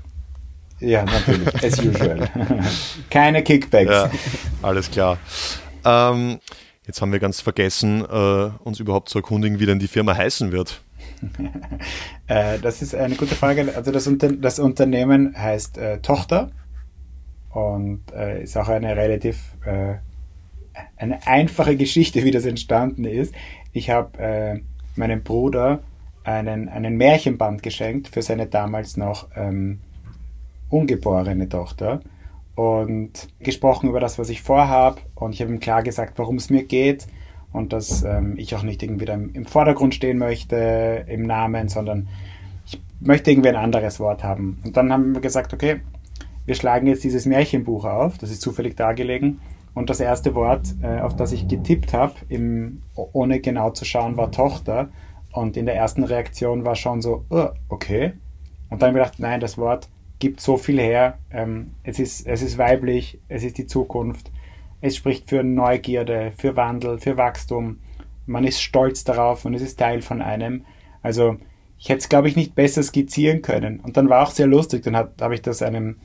Ja, 0.81 1.05
natürlich, 1.05 1.55
as 1.65 1.79
usual. 1.79 2.29
Keine 3.11 3.43
Kickbacks. 3.43 3.91
Ja, 3.91 4.11
alles 4.63 4.91
klar. 4.91 5.19
Ähm, 5.85 6.41
jetzt 6.87 7.01
haben 7.01 7.13
wir 7.13 7.21
ganz 7.21 7.41
vergessen, 7.41 8.03
äh, 8.03 8.51
uns 8.65 8.81
überhaupt 8.81 9.09
zu 9.09 9.19
erkundigen, 9.19 9.61
wie 9.61 9.67
denn 9.67 9.79
die 9.79 9.89
Firma 9.89 10.17
heißen 10.17 10.53
wird. 10.53 10.83
äh, 12.27 12.59
das 12.59 12.83
ist 12.83 12.95
eine 12.95 13.15
gute 13.15 13.35
Frage. 13.35 13.73
Also 13.75 13.93
das, 13.93 14.07
Unter 14.07 14.33
das 14.33 14.59
Unternehmen 14.59 15.35
heißt 15.37 15.79
äh, 15.79 15.99
Tochter 16.01 16.51
und 17.51 18.03
äh, 18.15 18.43
ist 18.43 18.57
auch 18.57 18.69
eine 18.69 18.97
relativ 18.97 19.39
äh, 19.65 19.95
eine 20.97 21.27
einfache 21.27 21.77
Geschichte, 21.77 22.25
wie 22.25 22.31
das 22.31 22.45
entstanden 22.45 23.05
ist. 23.05 23.35
Ich 23.73 23.91
habe 23.91 24.19
äh, 24.19 24.61
meinem 24.97 25.23
Bruder 25.23 25.83
einen, 26.25 26.69
einen 26.69 26.97
Märchenband 26.97 27.63
geschenkt 27.63 28.09
für 28.09 28.23
seine 28.23 28.47
damals 28.47 28.97
noch 28.97 29.29
ähm, 29.37 29.81
ungeborene 30.75 31.49
Tochter 31.49 32.01
und 32.57 33.29
gesprochen 33.39 33.89
über 33.89 34.01
das, 34.01 34.19
was 34.19 34.29
ich 34.29 34.43
vorhabe. 34.43 35.01
Und 35.15 35.33
ich 35.33 35.41
habe 35.41 35.53
ihm 35.53 35.61
klar 35.61 35.83
gesagt, 35.83 36.19
worum 36.19 36.37
es 36.37 36.51
mir 36.51 36.65
geht 36.65 37.07
und 37.53 37.73
dass 37.73 38.03
ähm, 38.03 38.35
ich 38.37 38.55
auch 38.57 38.65
nicht 38.65 38.83
irgendwie 38.83 39.07
im, 39.07 39.33
im 39.35 39.47
Vordergrund 39.47 39.95
stehen 39.95 40.19
möchte 40.19 41.05
im 41.07 41.23
Namen, 41.23 41.69
sondern 41.69 42.09
ich 42.67 42.81
möchte 43.01 43.31
irgendwie 43.31 43.51
ein 43.51 43.57
anderes 43.57 44.01
Wort 44.01 44.25
haben. 44.25 44.61
Und 44.65 44.77
dann 44.77 44.93
haben 44.93 45.15
wir 45.15 45.21
gesagt, 45.21 45.55
okay, 45.55 45.81
wir 46.45 46.57
schlagen 46.57 46.89
jetzt 46.89 47.05
dieses 47.05 47.25
Märchenbuch 47.25 47.85
auf, 47.85 48.19
das 48.19 48.31
ist 48.31 48.43
zufällig 48.43 48.77
dargelegen. 48.77 49.41
Und 49.75 49.91
das 49.91 50.01
erste 50.01 50.35
Wort, 50.35 50.75
äh, 50.83 51.01
auf 51.01 51.17
das 51.17 51.33
ich 51.33 51.49
getippt 51.49 51.93
habe, 51.93 52.15
ohne 52.95 53.41
genau 53.41 53.71
zu 53.71 53.85
schauen, 53.85 54.17
war 54.17 54.31
Tochter. 54.31 54.89
Und 55.33 55.57
in 55.57 55.67
der 55.67 55.75
ersten 55.77 56.05
Reaktion 56.05 56.65
war 56.65 56.77
schon 56.77 57.01
so, 57.03 57.25
oh, 57.31 57.49
okay. 57.69 58.13
Und 58.71 58.83
dann 58.83 58.91
habe 58.91 58.99
ich 58.99 59.05
gedacht, 59.05 59.21
nein, 59.21 59.41
das 59.41 59.59
Wort 59.59 59.89
gibt 60.25 60.41
so 60.41 60.57
viel 60.57 60.81
her. 60.81 61.19
Ähm, 61.31 61.73
es, 61.83 61.99
ist, 61.99 62.27
es 62.27 62.41
ist 62.41 62.57
weiblich, 62.57 63.19
es 63.29 63.45
ist 63.45 63.59
die 63.59 63.67
Zukunft. 63.67 64.31
Es 64.81 64.97
spricht 64.97 65.29
für 65.29 65.45
Neugierde, 65.45 66.33
für 66.39 66.57
Wandel, 66.57 66.99
für 66.99 67.19
Wachstum. 67.19 67.79
Man 68.25 68.45
ist 68.45 68.63
stolz 68.63 69.05
darauf 69.05 69.45
und 69.45 69.53
es 69.53 69.61
ist 69.61 69.79
Teil 69.79 70.01
von 70.01 70.23
einem. 70.23 70.65
Also 71.03 71.37
ich 71.79 71.91
hätte 71.91 71.99
es, 71.99 72.09
glaube 72.09 72.29
ich, 72.29 72.37
nicht 72.37 72.55
besser 72.55 72.83
skizzieren 72.83 73.43
können. 73.43 73.81
Und 73.81 73.99
dann 73.99 74.09
war 74.09 74.23
auch 74.23 74.31
sehr 74.31 74.47
lustig. 74.47 74.83
Dann 74.85 74.97
habe 74.97 75.35
ich 75.35 75.43
das 75.43 75.61
einem, 75.61 75.97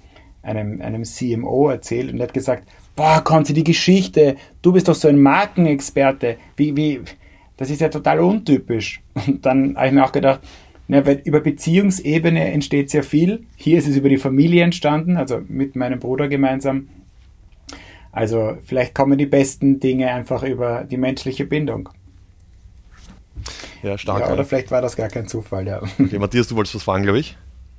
einem, 0.41 0.81
einem 0.81 1.05
CMO 1.05 1.69
erzählt 1.69 2.11
und 2.11 2.19
er 2.19 2.27
hat 2.27 2.33
gesagt, 2.33 2.67
boah, 2.97 3.21
Konzi, 3.23 3.53
die 3.53 3.63
Geschichte, 3.63 4.35
du 4.61 4.73
bist 4.73 4.89
doch 4.89 4.95
so 4.95 5.07
ein 5.07 5.21
Markenexperte. 5.21 6.35
Wie, 6.57 6.75
wie, 6.75 6.99
das 7.55 7.69
ist 7.69 7.79
ja 7.79 7.87
total 7.87 8.19
untypisch. 8.19 9.01
Und 9.27 9.45
dann 9.45 9.77
habe 9.77 9.87
ich 9.87 9.93
mir 9.93 10.03
auch 10.03 10.11
gedacht, 10.11 10.41
ja, 10.89 11.05
weil 11.05 11.21
über 11.23 11.39
Beziehungsebene 11.39 12.51
entsteht 12.51 12.89
sehr 12.89 13.03
viel. 13.03 13.45
Hier 13.55 13.77
ist 13.77 13.87
es 13.87 13.95
über 13.95 14.09
die 14.09 14.17
Familie 14.17 14.63
entstanden, 14.63 15.17
also 15.17 15.39
mit 15.47 15.75
meinem 15.75 15.99
Bruder 15.99 16.27
gemeinsam. 16.27 16.89
Also 18.11 18.57
vielleicht 18.65 18.95
kommen 18.95 19.19
die 19.19 19.27
besten 19.27 19.79
Dinge 19.79 20.11
einfach 20.11 20.41
über 20.41 20.83
die 20.83 20.97
menschliche 20.97 21.45
Bindung. 21.45 21.89
Ja, 23.83 23.99
stark. 23.99 24.21
Ja, 24.21 24.33
oder 24.33 24.43
vielleicht 24.43 24.71
war 24.71 24.81
das 24.81 24.95
gar 24.95 25.09
kein 25.09 25.27
Zufall, 25.27 25.67
ja. 25.67 25.79
Okay, 25.99 26.17
Matthias, 26.17 26.47
du 26.47 26.55
wolltest 26.55 26.75
was 26.75 26.83
fragen, 26.83 27.03
glaube 27.03 27.19
ich. 27.19 27.37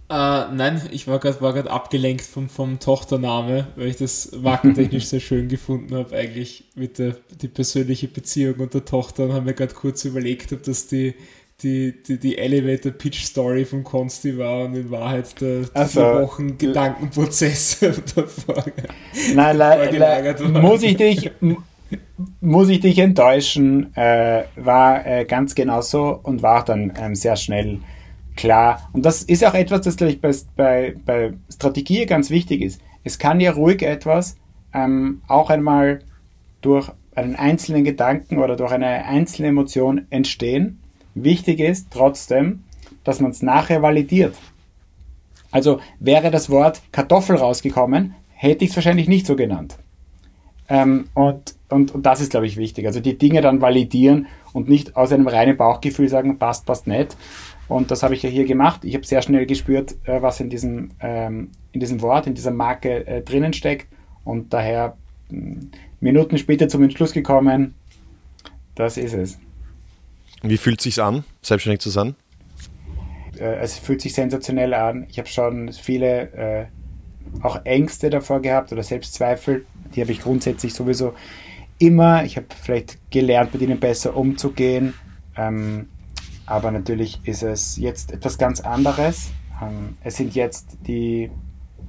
Uh, 0.08 0.50
nein, 0.52 0.82
ich 0.90 1.06
war 1.06 1.20
gerade 1.20 1.40
war 1.40 1.54
abgelenkt 1.68 2.22
vom, 2.22 2.48
vom 2.48 2.80
Tochtername, 2.80 3.68
weil 3.76 3.88
ich 3.88 3.96
das 3.96 4.32
markentechnisch 4.32 5.06
sehr 5.06 5.20
schön 5.20 5.48
gefunden 5.48 5.94
habe, 5.94 6.16
eigentlich 6.16 6.64
mit 6.74 6.98
der 6.98 7.16
die 7.40 7.46
persönliche 7.46 8.08
Beziehung 8.08 8.56
und 8.56 8.74
der 8.74 8.84
Tochter 8.84 9.24
und 9.24 9.32
habe 9.34 9.44
mir 9.46 9.54
gerade 9.54 9.74
kurz 9.74 10.04
überlegt, 10.04 10.52
ob 10.52 10.64
das 10.64 10.88
die, 10.88 11.14
die, 11.62 12.02
die, 12.02 12.18
die 12.18 12.38
Elevator 12.38 12.92
Pitch 12.92 13.24
Story 13.24 13.64
von 13.64 13.84
Consti 13.84 14.38
war 14.38 14.64
und 14.64 14.74
in 14.74 14.90
Wahrheit 14.90 15.40
der 15.40 15.64
also, 15.74 16.00
Wochen 16.00 16.56
Gedankenprozess 16.58 17.80
davor. 18.14 18.64
Nein, 19.34 19.56
le, 19.56 20.36
muss 20.60 20.82
ich 20.82 20.96
dich 20.96 21.30
muss 22.40 22.68
ich 22.68 22.80
dich 22.80 22.98
enttäuschen, 22.98 23.94
äh, 23.96 24.44
war 24.56 25.06
äh, 25.06 25.24
ganz 25.24 25.54
genau 25.54 25.80
so 25.80 26.18
und 26.22 26.42
war 26.42 26.64
dann 26.64 26.92
ähm, 27.00 27.14
sehr 27.14 27.36
schnell 27.36 27.80
klar. 28.36 28.88
Und 28.92 29.04
das 29.04 29.22
ist 29.22 29.44
auch 29.44 29.54
etwas, 29.54 29.82
das, 29.82 29.96
glaube 29.96 30.12
ich, 30.12 30.20
bei, 30.20 30.32
bei, 30.56 30.94
bei 31.04 31.32
Strategie 31.52 32.06
ganz 32.06 32.30
wichtig 32.30 32.62
ist. 32.62 32.80
Es 33.04 33.18
kann 33.18 33.40
ja 33.40 33.52
ruhig 33.52 33.82
etwas 33.82 34.36
ähm, 34.72 35.22
auch 35.26 35.50
einmal 35.50 36.00
durch 36.60 36.90
einen 37.14 37.36
einzelnen 37.36 37.84
Gedanken 37.84 38.38
oder 38.38 38.56
durch 38.56 38.72
eine 38.72 39.04
einzelne 39.04 39.48
Emotion 39.48 40.06
entstehen. 40.10 40.79
Wichtig 41.14 41.60
ist 41.60 41.88
trotzdem, 41.90 42.64
dass 43.04 43.20
man 43.20 43.30
es 43.30 43.42
nachher 43.42 43.82
validiert. 43.82 44.34
Also 45.50 45.80
wäre 45.98 46.30
das 46.30 46.50
Wort 46.50 46.80
Kartoffel 46.92 47.36
rausgekommen, 47.36 48.14
hätte 48.30 48.64
ich 48.64 48.70
es 48.70 48.76
wahrscheinlich 48.76 49.08
nicht 49.08 49.26
so 49.26 49.36
genannt. 49.36 49.76
Ähm, 50.68 51.08
und, 51.14 51.54
und, 51.68 51.92
und 51.92 52.06
das 52.06 52.20
ist, 52.20 52.30
glaube 52.30 52.46
ich, 52.46 52.56
wichtig. 52.56 52.86
Also 52.86 53.00
die 53.00 53.18
Dinge 53.18 53.40
dann 53.40 53.60
validieren 53.60 54.28
und 54.52 54.68
nicht 54.68 54.96
aus 54.96 55.12
einem 55.12 55.26
reinen 55.26 55.56
Bauchgefühl 55.56 56.08
sagen, 56.08 56.38
passt, 56.38 56.66
passt 56.66 56.86
nicht, 56.86 57.16
und 57.70 57.92
das 57.92 58.02
habe 58.02 58.14
ich 58.14 58.22
ja 58.24 58.28
hier 58.28 58.46
gemacht. 58.46 58.84
Ich 58.84 58.94
habe 58.94 59.06
sehr 59.06 59.22
schnell 59.22 59.46
gespürt, 59.46 59.94
äh, 60.04 60.20
was 60.20 60.40
in 60.40 60.50
diesem, 60.50 60.90
ähm, 60.98 61.52
in 61.70 61.78
diesem 61.78 62.02
Wort, 62.02 62.26
in 62.26 62.34
dieser 62.34 62.50
Marke 62.50 63.06
äh, 63.06 63.22
drinnen 63.22 63.52
steckt. 63.52 63.86
Und 64.24 64.52
daher 64.52 64.96
mh, 65.30 65.66
Minuten 66.00 66.36
später 66.36 66.68
zum 66.68 66.82
Entschluss 66.82 67.12
gekommen, 67.12 67.76
das 68.74 68.96
ist 68.96 69.14
es. 69.14 69.38
Wie 70.42 70.56
fühlt 70.56 70.80
es 70.80 70.84
sich 70.84 71.02
an, 71.02 71.24
selbstständig 71.42 71.80
zu 71.80 71.90
sein? 71.90 72.14
Äh, 73.38 73.56
es 73.60 73.78
fühlt 73.78 74.00
sich 74.00 74.14
sensationell 74.14 74.74
an. 74.74 75.06
Ich 75.10 75.18
habe 75.18 75.28
schon 75.28 75.72
viele 75.72 76.32
äh, 76.32 76.66
auch 77.42 77.64
Ängste 77.64 78.10
davor 78.10 78.40
gehabt 78.40 78.72
oder 78.72 78.82
Selbstzweifel. 78.82 79.66
Die 79.94 80.00
habe 80.00 80.12
ich 80.12 80.20
grundsätzlich 80.20 80.74
sowieso 80.74 81.14
immer. 81.78 82.24
Ich 82.24 82.36
habe 82.36 82.46
vielleicht 82.62 82.98
gelernt, 83.10 83.52
mit 83.52 83.62
ihnen 83.62 83.80
besser 83.80 84.16
umzugehen. 84.16 84.94
Ähm, 85.36 85.88
aber 86.46 86.70
natürlich 86.70 87.20
ist 87.24 87.42
es 87.42 87.76
jetzt 87.76 88.12
etwas 88.12 88.38
ganz 88.38 88.60
anderes. 88.60 89.30
Ähm, 89.62 89.96
es 90.02 90.16
sind 90.16 90.34
jetzt 90.34 90.78
die 90.86 91.30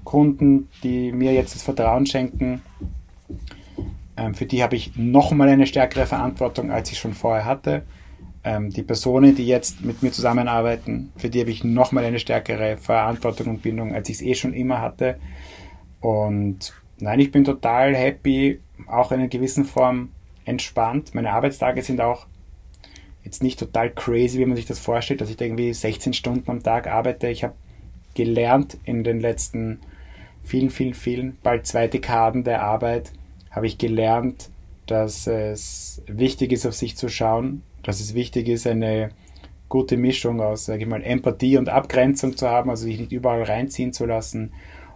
Kunden, 0.04 0.70
die 0.84 1.12
mir 1.12 1.34
jetzt 1.34 1.56
das 1.56 1.64
Vertrauen 1.64 2.06
schenken. 2.06 2.62
Ähm, 4.18 4.34
für 4.34 4.46
die 4.46 4.64
habe 4.64 4.76
ich 4.76 4.96
nochmal 4.96 5.50
eine 5.50 5.68
stärkere 5.68 6.06
Verantwortung, 6.06 6.72
als 6.72 6.92
ich 6.92 7.00
schon 7.00 7.14
vorher 7.14 7.46
hatte. 7.46 7.84
Ähm, 8.43 8.71
die 8.71 8.84
Personen, 8.84 9.36
die 9.36 9.45
jetzt 9.45 9.82
mit 9.82 10.01
mir 10.01 10.12
zusammenarbeiten, 10.12 11.12
für 11.17 11.30
die 11.30 11.41
habe 11.41 11.51
ich 11.51 11.63
nochmal 11.63 12.06
eine 12.06 12.19
stärkere 12.19 12.77
Verantwortung 12.77 13.47
und 13.47 13.62
Bindung, 13.62 13.93
als 13.93 14.10
ich 14.10 14.15
es 14.17 14.21
eh 14.21 14.34
schon 14.34 14.54
immer 14.54 14.82
hatte. 14.82 15.17
Und 15.99 16.73
nein, 16.99 17.19
ich 17.19 17.32
bin 17.32 17.43
total 17.43 17.95
happy, 17.95 18.60
auch 18.88 19.12
in 19.12 19.19
einer 19.19 19.27
gewissen 19.27 19.65
Form 19.65 20.10
entspannt. 20.45 21.13
Meine 21.13 21.32
Arbeitstage 21.32 21.84
sind 21.84 22.01
auch 22.01 22.25
jetzt 23.23 23.43
nicht 23.43 23.60
total 23.60 23.91
crazy, 23.91 24.39
wie 24.39 24.45
man 24.45 24.56
sich 24.56 24.65
das 24.65 24.80
vorstellt, 24.80 25.21
dass 25.21 25.30
ich 25.30 25.38
da 25.38 25.45
irgendwie 25.45 25.73
16 25.73 26.13
Stunden 26.13 26.49
am 26.49 26.63
Tag 26.63 26.88
arbeite. 26.88 27.27
Ich 27.30 27.43
habe 27.43 27.54
gelernt 28.15 28.77
in 28.84 29.04
den 29.04 29.19
letzten 29.19 29.80
vielen, 30.43 30.69
vielen, 30.69 30.93
vielen, 30.93 31.38
bald 31.43 31.67
zwei 31.67 31.88
Dekaden 31.88 32.43
der 32.43 32.63
Arbeit, 32.63 33.12
habe 33.51 33.67
ich 33.67 33.77
gelernt, 33.77 34.49
dass 34.91 35.27
es 35.27 36.01
wichtig 36.08 36.51
ist, 36.51 36.65
auf 36.65 36.75
sich 36.75 36.95
zu 36.97 37.10
schauen, 37.10 37.63
dass 37.84 37.99
es 37.99 38.13
wichtig 38.13 38.47
ist, 38.47 38.67
eine 38.67 39.10
gute 39.69 39.97
Mischung 39.97 40.41
aus, 40.41 40.65
sage 40.65 40.84
ich 40.84 40.89
mal, 40.89 41.01
Empathie 41.01 41.58
und 41.58 41.69
Abgrenzung 41.69 42.38
zu 42.38 42.47
haben, 42.47 42.69
also 42.69 42.84
sich 42.84 42.99
nicht 42.99 43.12
überall 43.12 43.43
reinziehen 43.43 43.93
zu 43.93 44.06
lassen. 44.06 44.51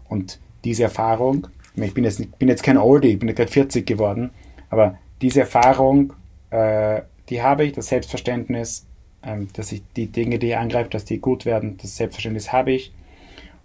Und 0.09 0.39
diese 0.63 0.83
Erfahrung, 0.83 1.47
ich 1.75 1.93
bin 1.93 2.03
jetzt, 2.03 2.37
bin 2.37 2.49
jetzt 2.49 2.63
kein 2.63 2.77
Oldie, 2.77 3.09
ich 3.09 3.19
bin 3.19 3.33
gerade 3.33 3.51
40 3.51 3.85
geworden, 3.85 4.31
aber 4.69 4.97
diese 5.21 5.41
Erfahrung 5.41 6.13
äh, 6.49 7.01
die 7.29 7.41
habe 7.41 7.65
ich, 7.65 7.73
das 7.73 7.87
Selbstverständnis, 7.87 8.85
ähm, 9.23 9.47
dass 9.53 9.71
ich 9.71 9.81
die 9.95 10.07
Dinge, 10.07 10.39
die 10.39 10.47
ich 10.47 10.57
angreife, 10.57 10.89
dass 10.89 11.05
die 11.05 11.19
gut 11.19 11.45
werden, 11.45 11.77
das 11.81 11.97
Selbstverständnis 11.97 12.51
habe 12.51 12.71
ich. 12.71 12.93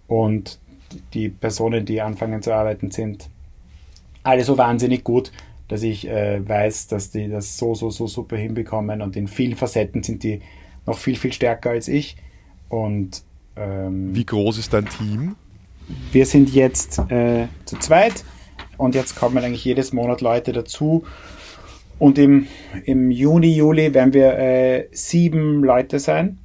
Und 0.07 0.59
die 1.13 1.29
Personen, 1.29 1.85
die 1.85 2.01
anfangen 2.01 2.41
zu 2.41 2.53
arbeiten, 2.53 2.91
sind 2.91 3.29
alle 4.23 4.43
so 4.43 4.57
wahnsinnig 4.57 5.03
gut, 5.03 5.31
dass 5.71 5.83
ich 5.83 6.05
äh, 6.05 6.45
weiß, 6.45 6.87
dass 6.87 7.11
die 7.11 7.29
das 7.29 7.57
so, 7.57 7.73
so, 7.75 7.89
so 7.89 8.05
super 8.05 8.35
hinbekommen 8.35 9.01
und 9.01 9.15
in 9.15 9.29
vielen 9.29 9.55
Facetten 9.55 10.03
sind 10.03 10.23
die 10.23 10.41
noch 10.85 10.97
viel, 10.97 11.15
viel 11.15 11.31
stärker 11.31 11.69
als 11.69 11.87
ich. 11.87 12.17
Und 12.67 13.23
ähm, 13.55 14.13
wie 14.13 14.25
groß 14.25 14.57
ist 14.57 14.73
dein 14.73 14.85
Team? 14.89 15.37
Wir 16.11 16.25
sind 16.25 16.53
jetzt 16.53 16.99
äh, 17.09 17.47
zu 17.63 17.79
zweit 17.79 18.25
und 18.75 18.95
jetzt 18.95 19.15
kommen 19.15 19.37
eigentlich 19.37 19.63
jedes 19.63 19.93
Monat 19.93 20.19
Leute 20.19 20.51
dazu 20.51 21.05
und 21.99 22.17
im, 22.17 22.47
im 22.83 23.09
Juni, 23.09 23.55
Juli 23.55 23.93
werden 23.93 24.13
wir 24.13 24.37
äh, 24.37 24.89
sieben 24.91 25.63
Leute 25.63 25.99
sein. 25.99 26.37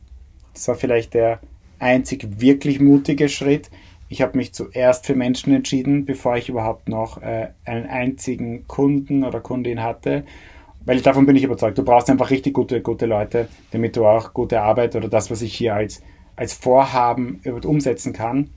Das 0.54 0.68
war 0.68 0.76
vielleicht 0.76 1.14
der 1.14 1.40
einzig 1.80 2.40
wirklich 2.40 2.78
mutige 2.78 3.28
Schritt. 3.28 3.70
Ich 4.08 4.22
habe 4.22 4.36
mich 4.36 4.54
zuerst 4.54 5.06
für 5.06 5.14
Menschen 5.14 5.52
entschieden, 5.52 6.04
bevor 6.04 6.36
ich 6.36 6.48
überhaupt 6.48 6.88
noch 6.88 7.20
äh, 7.22 7.48
einen 7.64 7.86
einzigen 7.86 8.66
Kunden 8.68 9.24
oder 9.24 9.40
Kundin 9.40 9.82
hatte. 9.82 10.24
Weil 10.84 11.00
davon 11.00 11.26
bin 11.26 11.34
ich 11.34 11.42
überzeugt. 11.42 11.76
Du 11.76 11.84
brauchst 11.84 12.08
einfach 12.08 12.30
richtig 12.30 12.54
gute, 12.54 12.80
gute 12.80 13.06
Leute, 13.06 13.48
damit 13.72 13.96
du 13.96 14.06
auch 14.06 14.32
gute 14.32 14.60
Arbeit 14.60 14.94
oder 14.94 15.08
das, 15.08 15.30
was 15.30 15.42
ich 15.42 15.52
hier 15.52 15.74
als, 15.74 16.00
als 16.36 16.52
Vorhaben 16.52 17.40
umsetzen 17.64 18.12
kann. 18.12 18.50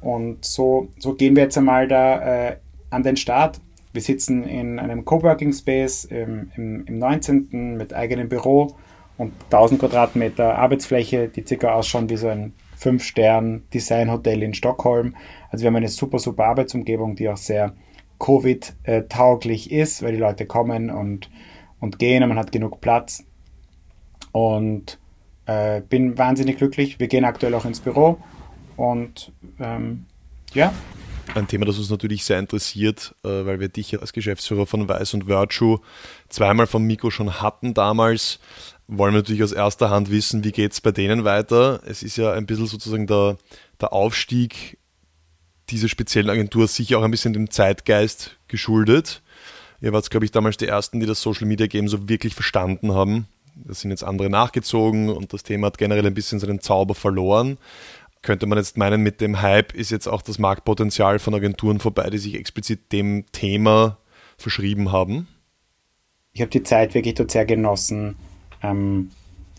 Und 0.00 0.44
so, 0.44 0.88
so 0.98 1.14
gehen 1.14 1.36
wir 1.36 1.44
jetzt 1.44 1.58
einmal 1.58 1.86
da 1.86 2.48
äh, 2.48 2.56
an 2.88 3.02
den 3.02 3.16
Start. 3.16 3.60
Wir 3.92 4.00
sitzen 4.00 4.44
in 4.44 4.78
einem 4.78 5.04
Coworking 5.04 5.52
Space 5.52 6.06
im, 6.06 6.50
im, 6.56 6.86
im 6.86 6.98
19. 6.98 7.76
mit 7.76 7.92
eigenem 7.92 8.30
Büro 8.30 8.74
und 9.18 9.32
1000 9.50 9.80
Quadratmeter 9.80 10.58
Arbeitsfläche, 10.58 11.28
die 11.28 11.46
circa 11.46 11.74
ausschauen 11.74 12.08
wie 12.08 12.16
so 12.16 12.28
ein 12.28 12.54
5-Stern-Design-Hotel 12.82 14.42
in 14.42 14.54
Stockholm. 14.54 15.16
Also 15.50 15.62
wir 15.62 15.68
haben 15.68 15.76
eine 15.76 15.88
super, 15.88 16.18
super 16.18 16.46
Arbeitsumgebung, 16.46 17.16
die 17.16 17.28
auch 17.28 17.36
sehr 17.36 17.74
Covid-tauglich 18.18 19.70
ist, 19.70 20.02
weil 20.02 20.12
die 20.12 20.18
Leute 20.18 20.46
kommen 20.46 20.90
und, 20.90 21.30
und 21.80 21.98
gehen 21.98 22.22
und 22.22 22.28
man 22.28 22.38
hat 22.38 22.52
genug 22.52 22.80
Platz. 22.80 23.24
Und 24.32 24.98
äh, 25.46 25.80
bin 25.82 26.16
wahnsinnig 26.18 26.58
glücklich. 26.58 26.98
Wir 27.00 27.08
gehen 27.08 27.24
aktuell 27.24 27.54
auch 27.54 27.64
ins 27.64 27.80
Büro 27.80 28.18
und 28.76 29.32
ähm, 29.58 30.06
ja, 30.54 30.72
ein 31.34 31.46
Thema, 31.46 31.64
das 31.64 31.78
uns 31.78 31.90
natürlich 31.90 32.24
sehr 32.24 32.38
interessiert, 32.38 33.14
äh, 33.24 33.28
weil 33.28 33.58
wir 33.58 33.68
dich 33.68 33.98
als 33.98 34.12
Geschäftsführer 34.12 34.66
von 34.66 34.88
Weiß 34.88 35.14
und 35.14 35.26
Virtue 35.26 35.80
zweimal 36.28 36.66
vom 36.66 36.84
Mikro 36.84 37.10
schon 37.10 37.40
hatten 37.40 37.74
damals. 37.74 38.38
Wollen 38.94 39.14
wir 39.14 39.20
natürlich 39.20 39.42
aus 39.42 39.52
erster 39.52 39.88
Hand 39.88 40.10
wissen, 40.10 40.44
wie 40.44 40.52
geht 40.52 40.72
es 40.72 40.80
bei 40.80 40.92
denen 40.92 41.24
weiter? 41.24 41.80
Es 41.86 42.02
ist 42.02 42.16
ja 42.16 42.32
ein 42.32 42.44
bisschen 42.44 42.66
sozusagen 42.66 43.06
der, 43.06 43.38
der 43.80 43.92
Aufstieg 43.92 44.78
dieser 45.70 45.88
speziellen 45.88 46.28
Agentur 46.28 46.68
sicher 46.68 46.98
auch 46.98 47.02
ein 47.02 47.10
bisschen 47.10 47.32
dem 47.32 47.50
Zeitgeist 47.50 48.36
geschuldet. 48.48 49.22
Ihr 49.80 49.94
wart, 49.94 50.10
glaube 50.10 50.26
ich, 50.26 50.30
damals 50.30 50.58
die 50.58 50.66
Ersten, 50.66 51.00
die 51.00 51.06
das 51.06 51.22
Social 51.22 51.46
Media 51.46 51.66
Game 51.68 51.88
so 51.88 52.08
wirklich 52.08 52.34
verstanden 52.34 52.92
haben. 52.92 53.26
Da 53.54 53.72
sind 53.72 53.90
jetzt 53.90 54.04
andere 54.04 54.28
nachgezogen 54.28 55.08
und 55.08 55.32
das 55.32 55.42
Thema 55.42 55.68
hat 55.68 55.78
generell 55.78 56.06
ein 56.06 56.14
bisschen 56.14 56.38
seinen 56.38 56.60
Zauber 56.60 56.94
verloren 56.94 57.58
könnte 58.22 58.46
man 58.46 58.56
jetzt 58.56 58.76
meinen, 58.76 59.02
mit 59.02 59.20
dem 59.20 59.42
Hype 59.42 59.74
ist 59.74 59.90
jetzt 59.90 60.06
auch 60.06 60.22
das 60.22 60.38
Marktpotenzial 60.38 61.18
von 61.18 61.34
Agenturen 61.34 61.80
vorbei, 61.80 62.08
die 62.08 62.18
sich 62.18 62.36
explizit 62.36 62.92
dem 62.92 63.26
Thema 63.32 63.98
verschrieben 64.38 64.92
haben? 64.92 65.26
Ich 66.32 66.40
habe 66.40 66.50
die 66.50 66.62
Zeit 66.62 66.94
wirklich 66.94 67.14
dort 67.14 67.32
sehr 67.32 67.44
genossen 67.44 68.16
ähm, 68.62 69.10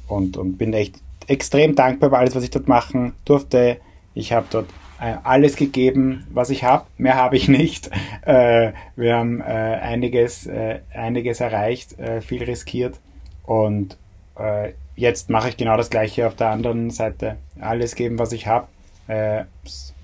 und, 0.07 0.37
und 0.37 0.57
bin 0.57 0.73
echt 0.73 0.95
extrem 1.27 1.75
dankbar 1.75 2.09
für 2.09 2.17
alles, 2.17 2.35
was 2.35 2.43
ich 2.43 2.49
dort 2.49 2.67
machen 2.67 3.13
durfte. 3.25 3.77
Ich 4.13 4.33
habe 4.33 4.45
dort 4.49 4.69
äh, 4.99 5.15
alles 5.23 5.55
gegeben, 5.55 6.25
was 6.31 6.49
ich 6.49 6.63
habe. 6.63 6.85
Mehr 6.97 7.15
habe 7.15 7.35
ich 7.35 7.47
nicht. 7.47 7.89
Äh, 8.25 8.73
wir 8.95 9.15
haben 9.15 9.41
äh, 9.41 9.43
einiges, 9.43 10.45
äh, 10.45 10.79
einiges 10.93 11.39
erreicht, 11.39 11.97
äh, 11.99 12.21
viel 12.21 12.43
riskiert 12.43 12.99
und 13.45 13.97
äh, 14.37 14.73
jetzt 14.95 15.29
mache 15.29 15.49
ich 15.49 15.57
genau 15.57 15.77
das 15.77 15.89
gleiche 15.89 16.27
auf 16.27 16.35
der 16.35 16.49
anderen 16.49 16.89
Seite. 16.89 17.37
Alles 17.59 17.95
geben, 17.95 18.19
was 18.19 18.31
ich 18.31 18.47
habe, 18.47 18.67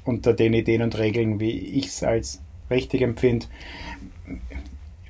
unter 0.04 0.34
den 0.34 0.54
Ideen 0.54 0.82
und 0.82 0.98
Regeln, 0.98 1.40
wie 1.40 1.52
ich 1.52 1.88
es 1.88 2.04
als 2.04 2.42
richtig 2.70 3.02
empfinde. 3.02 3.46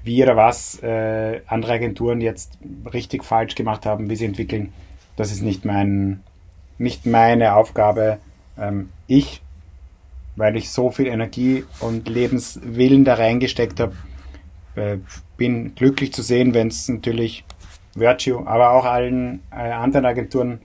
Wie 0.03 0.23
oder 0.23 0.35
was 0.35 0.81
äh, 0.81 1.41
andere 1.47 1.73
Agenturen 1.73 2.21
jetzt 2.21 2.57
richtig 2.93 3.23
falsch 3.23 3.55
gemacht 3.55 3.85
haben, 3.85 4.09
wie 4.09 4.15
sie 4.15 4.25
entwickeln, 4.25 4.73
das 5.15 5.31
ist 5.31 5.41
nicht, 5.41 5.65
mein, 5.65 6.21
nicht 6.77 7.05
meine 7.05 7.55
Aufgabe. 7.55 8.19
Ähm, 8.57 8.89
ich, 9.07 9.41
weil 10.35 10.55
ich 10.55 10.71
so 10.71 10.91
viel 10.91 11.07
Energie 11.07 11.65
und 11.81 12.07
Lebenswillen 12.07 13.03
da 13.03 13.15
reingesteckt 13.15 13.79
habe, 13.79 13.95
äh, 14.75 14.97
bin 15.35 15.75
glücklich 15.75 16.13
zu 16.13 16.21
sehen, 16.21 16.53
wenn 16.53 16.67
es 16.67 16.87
natürlich 16.87 17.43
Virtue, 17.95 18.45
aber 18.47 18.71
auch 18.71 18.85
allen 18.85 19.41
äh, 19.51 19.71
anderen 19.71 20.05
Agenturen, 20.05 20.61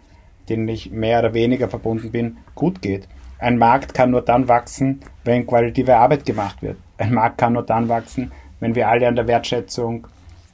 denen 0.49 0.68
ich 0.68 0.90
mehr 0.90 1.20
oder 1.20 1.35
weniger 1.35 1.68
verbunden 1.68 2.12
bin, 2.12 2.37
gut 2.55 2.83
geht. 2.83 3.09
Ein 3.38 3.59
Markt 3.59 3.94
kann 3.94 4.11
nur 4.11 4.23
dann 4.23 4.49
wachsen, 4.49 5.01
wenn 5.25 5.47
qualitative 5.47 5.97
Arbeit 5.97 6.25
gemacht 6.25 6.62
wird. 6.62 6.77
Ein 6.99 7.12
Markt 7.12 7.38
kann 7.38 7.55
nur 7.55 7.64
dann 7.64 7.88
wachsen, 7.88 8.31
wenn 8.64 8.74
wir 8.74 8.88
alle 8.88 9.07
an 9.07 9.14
der 9.14 9.27
Wertschätzung 9.27 10.07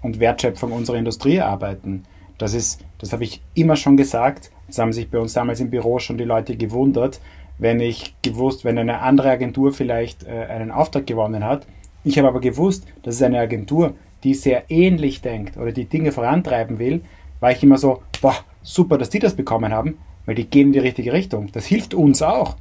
und 0.03 0.19
Wertschöpfung 0.19 0.73
unserer 0.73 0.97
Industrie 0.97 1.41
arbeiten. 1.41 2.03
Das 2.39 2.55
ist, 2.55 2.85
das 2.99 3.13
habe 3.13 3.23
ich 3.23 3.41
immer 3.55 3.77
schon 3.77 3.97
gesagt. 3.97 4.51
Das 4.67 4.79
haben 4.79 4.93
sich 4.93 5.09
bei 5.13 5.19
uns 5.21 5.33
damals 5.33 5.61
im 5.61 5.71
Büro 5.71 6.01
schon 6.01 6.19
die 6.19 6.25
Leute 6.25 6.57
gewundert, 6.57 7.21
wenn 7.59 7.79
ich 7.79 8.17
gewusst, 8.21 8.65
wenn 8.65 8.79
eine 8.79 8.99
andere 8.99 9.31
Agentur 9.31 9.73
vielleicht 9.73 10.25
äh, 10.25 10.47
einen 10.47 10.73
Auftrag 10.73 11.07
gewonnen 11.07 11.45
hat. 11.45 11.69
Ich 12.03 12.19
habe 12.19 12.27
aber 12.27 12.41
gewusst, 12.41 12.85
das 13.05 13.15
ist 13.15 13.23
eine 13.23 13.39
Agentur, 13.39 13.95
die 14.25 14.35
sehr 14.35 14.65
ähnlich 14.71 15.21
denkt 15.21 15.57
oder 15.57 15.71
die 15.71 15.85
Dinge 15.85 16.11
vorantreiben 16.11 16.81
will, 16.81 17.03
war 17.39 17.53
ich 17.53 17.63
immer 17.63 17.79
so, 17.79 18.03
boah, 18.21 18.35
super, 18.61 18.99
dass 18.99 19.11
die 19.11 19.21
das 19.21 19.37
bekommen 19.37 19.73
haben, 19.73 19.99
weil 20.27 20.35
die 20.35 20.51
gehen 20.51 20.69
in 20.69 20.73
die 20.73 20.79
richtige 20.81 21.13
Richtung. 21.13 21.53
Das 21.53 21.67
hilft 21.67 21.95
uns 21.95 22.23
auch. 22.23 22.55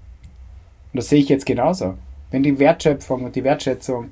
Und 0.94 0.98
das 0.98 1.10
sehe 1.10 1.22
ich 1.22 1.30
jetzt 1.30 1.48
genauso. 1.48 1.96
Wenn 2.30 2.44
die 2.44 2.60
Wertschöpfung 2.60 3.24
und 3.24 3.36
die 3.36 3.44
Wertschätzung 3.44 4.12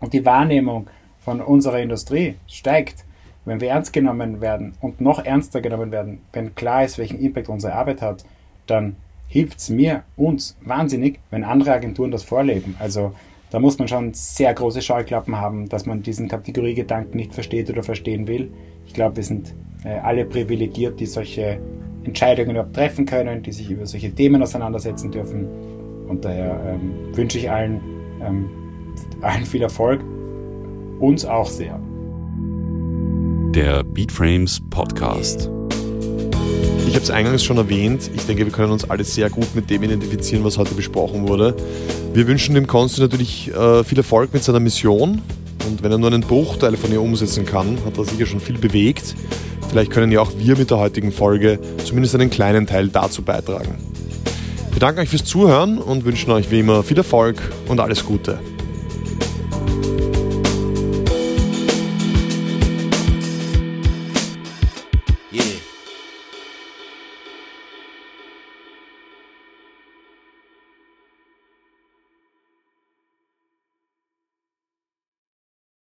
und 0.00 0.12
die 0.12 0.24
Wahrnehmung 0.24 0.88
von 1.18 1.40
unserer 1.40 1.80
Industrie 1.80 2.36
steigt, 2.46 3.04
wenn 3.44 3.60
wir 3.60 3.70
ernst 3.70 3.92
genommen 3.92 4.40
werden 4.40 4.74
und 4.80 5.00
noch 5.00 5.24
ernster 5.24 5.60
genommen 5.60 5.92
werden, 5.92 6.20
wenn 6.32 6.54
klar 6.54 6.84
ist, 6.84 6.98
welchen 6.98 7.18
Impact 7.18 7.48
unsere 7.48 7.74
Arbeit 7.74 8.02
hat, 8.02 8.24
dann 8.66 8.96
hilft 9.28 9.58
es 9.58 9.70
mir, 9.70 10.02
uns 10.16 10.56
wahnsinnig, 10.62 11.20
wenn 11.30 11.44
andere 11.44 11.72
Agenturen 11.72 12.10
das 12.10 12.24
vorleben. 12.24 12.76
Also 12.78 13.12
da 13.50 13.60
muss 13.60 13.78
man 13.78 13.88
schon 13.88 14.12
sehr 14.14 14.52
große 14.52 14.82
Scheuklappen 14.82 15.36
haben, 15.36 15.68
dass 15.68 15.86
man 15.86 16.02
diesen 16.02 16.28
Kategoriegedanken 16.28 17.16
nicht 17.16 17.32
versteht 17.32 17.70
oder 17.70 17.82
verstehen 17.82 18.26
will. 18.26 18.52
Ich 18.86 18.92
glaube, 18.92 19.16
wir 19.16 19.22
sind 19.22 19.54
äh, 19.84 19.98
alle 19.98 20.24
privilegiert, 20.24 20.98
die 20.98 21.06
solche 21.06 21.60
Entscheidungen 22.04 22.50
überhaupt 22.50 22.74
treffen 22.74 23.06
können, 23.06 23.42
die 23.42 23.52
sich 23.52 23.70
über 23.70 23.86
solche 23.86 24.12
Themen 24.12 24.42
auseinandersetzen 24.42 25.10
dürfen. 25.10 25.46
Und 26.08 26.24
daher 26.24 26.60
ähm, 26.66 27.16
wünsche 27.16 27.38
ich 27.38 27.50
allen, 27.50 27.80
ähm, 28.24 28.48
allen 29.20 29.44
viel 29.44 29.62
Erfolg, 29.62 30.00
uns 31.00 31.24
auch 31.24 31.48
sehr. 31.48 31.80
Der 33.54 33.84
Beatframes 33.84 34.60
Podcast. 34.70 35.50
Ich 36.86 36.94
habe 36.94 37.02
es 37.02 37.10
eingangs 37.10 37.42
schon 37.42 37.56
erwähnt. 37.56 38.10
Ich 38.14 38.26
denke, 38.26 38.44
wir 38.44 38.52
können 38.52 38.70
uns 38.70 38.88
alle 38.88 39.02
sehr 39.02 39.28
gut 39.28 39.54
mit 39.54 39.68
dem 39.70 39.82
identifizieren, 39.82 40.44
was 40.44 40.56
heute 40.56 40.74
besprochen 40.74 41.28
wurde. 41.28 41.56
Wir 42.14 42.26
wünschen 42.26 42.54
dem 42.54 42.66
Konsti 42.66 43.00
natürlich 43.00 43.52
äh, 43.52 43.82
viel 43.82 43.98
Erfolg 43.98 44.32
mit 44.32 44.44
seiner 44.44 44.60
Mission. 44.60 45.20
Und 45.68 45.82
wenn 45.82 45.90
er 45.90 45.98
nur 45.98 46.12
einen 46.12 46.22
Bruchteil 46.22 46.76
von 46.76 46.92
ihr 46.92 47.02
umsetzen 47.02 47.44
kann, 47.44 47.78
hat 47.84 47.98
er 47.98 48.04
sicher 48.04 48.26
schon 48.26 48.40
viel 48.40 48.56
bewegt. 48.56 49.16
Vielleicht 49.68 49.90
können 49.90 50.12
ja 50.12 50.20
auch 50.20 50.32
wir 50.38 50.56
mit 50.56 50.70
der 50.70 50.78
heutigen 50.78 51.10
Folge 51.10 51.58
zumindest 51.84 52.14
einen 52.14 52.30
kleinen 52.30 52.66
Teil 52.66 52.88
dazu 52.88 53.22
beitragen. 53.22 53.76
Wir 54.70 54.80
danken 54.80 55.00
euch 55.00 55.08
fürs 55.08 55.24
Zuhören 55.24 55.78
und 55.78 56.04
wünschen 56.04 56.30
euch 56.30 56.50
wie 56.50 56.60
immer 56.60 56.82
viel 56.82 56.98
Erfolg 56.98 57.36
und 57.68 57.80
alles 57.80 58.04
Gute. 58.04 58.38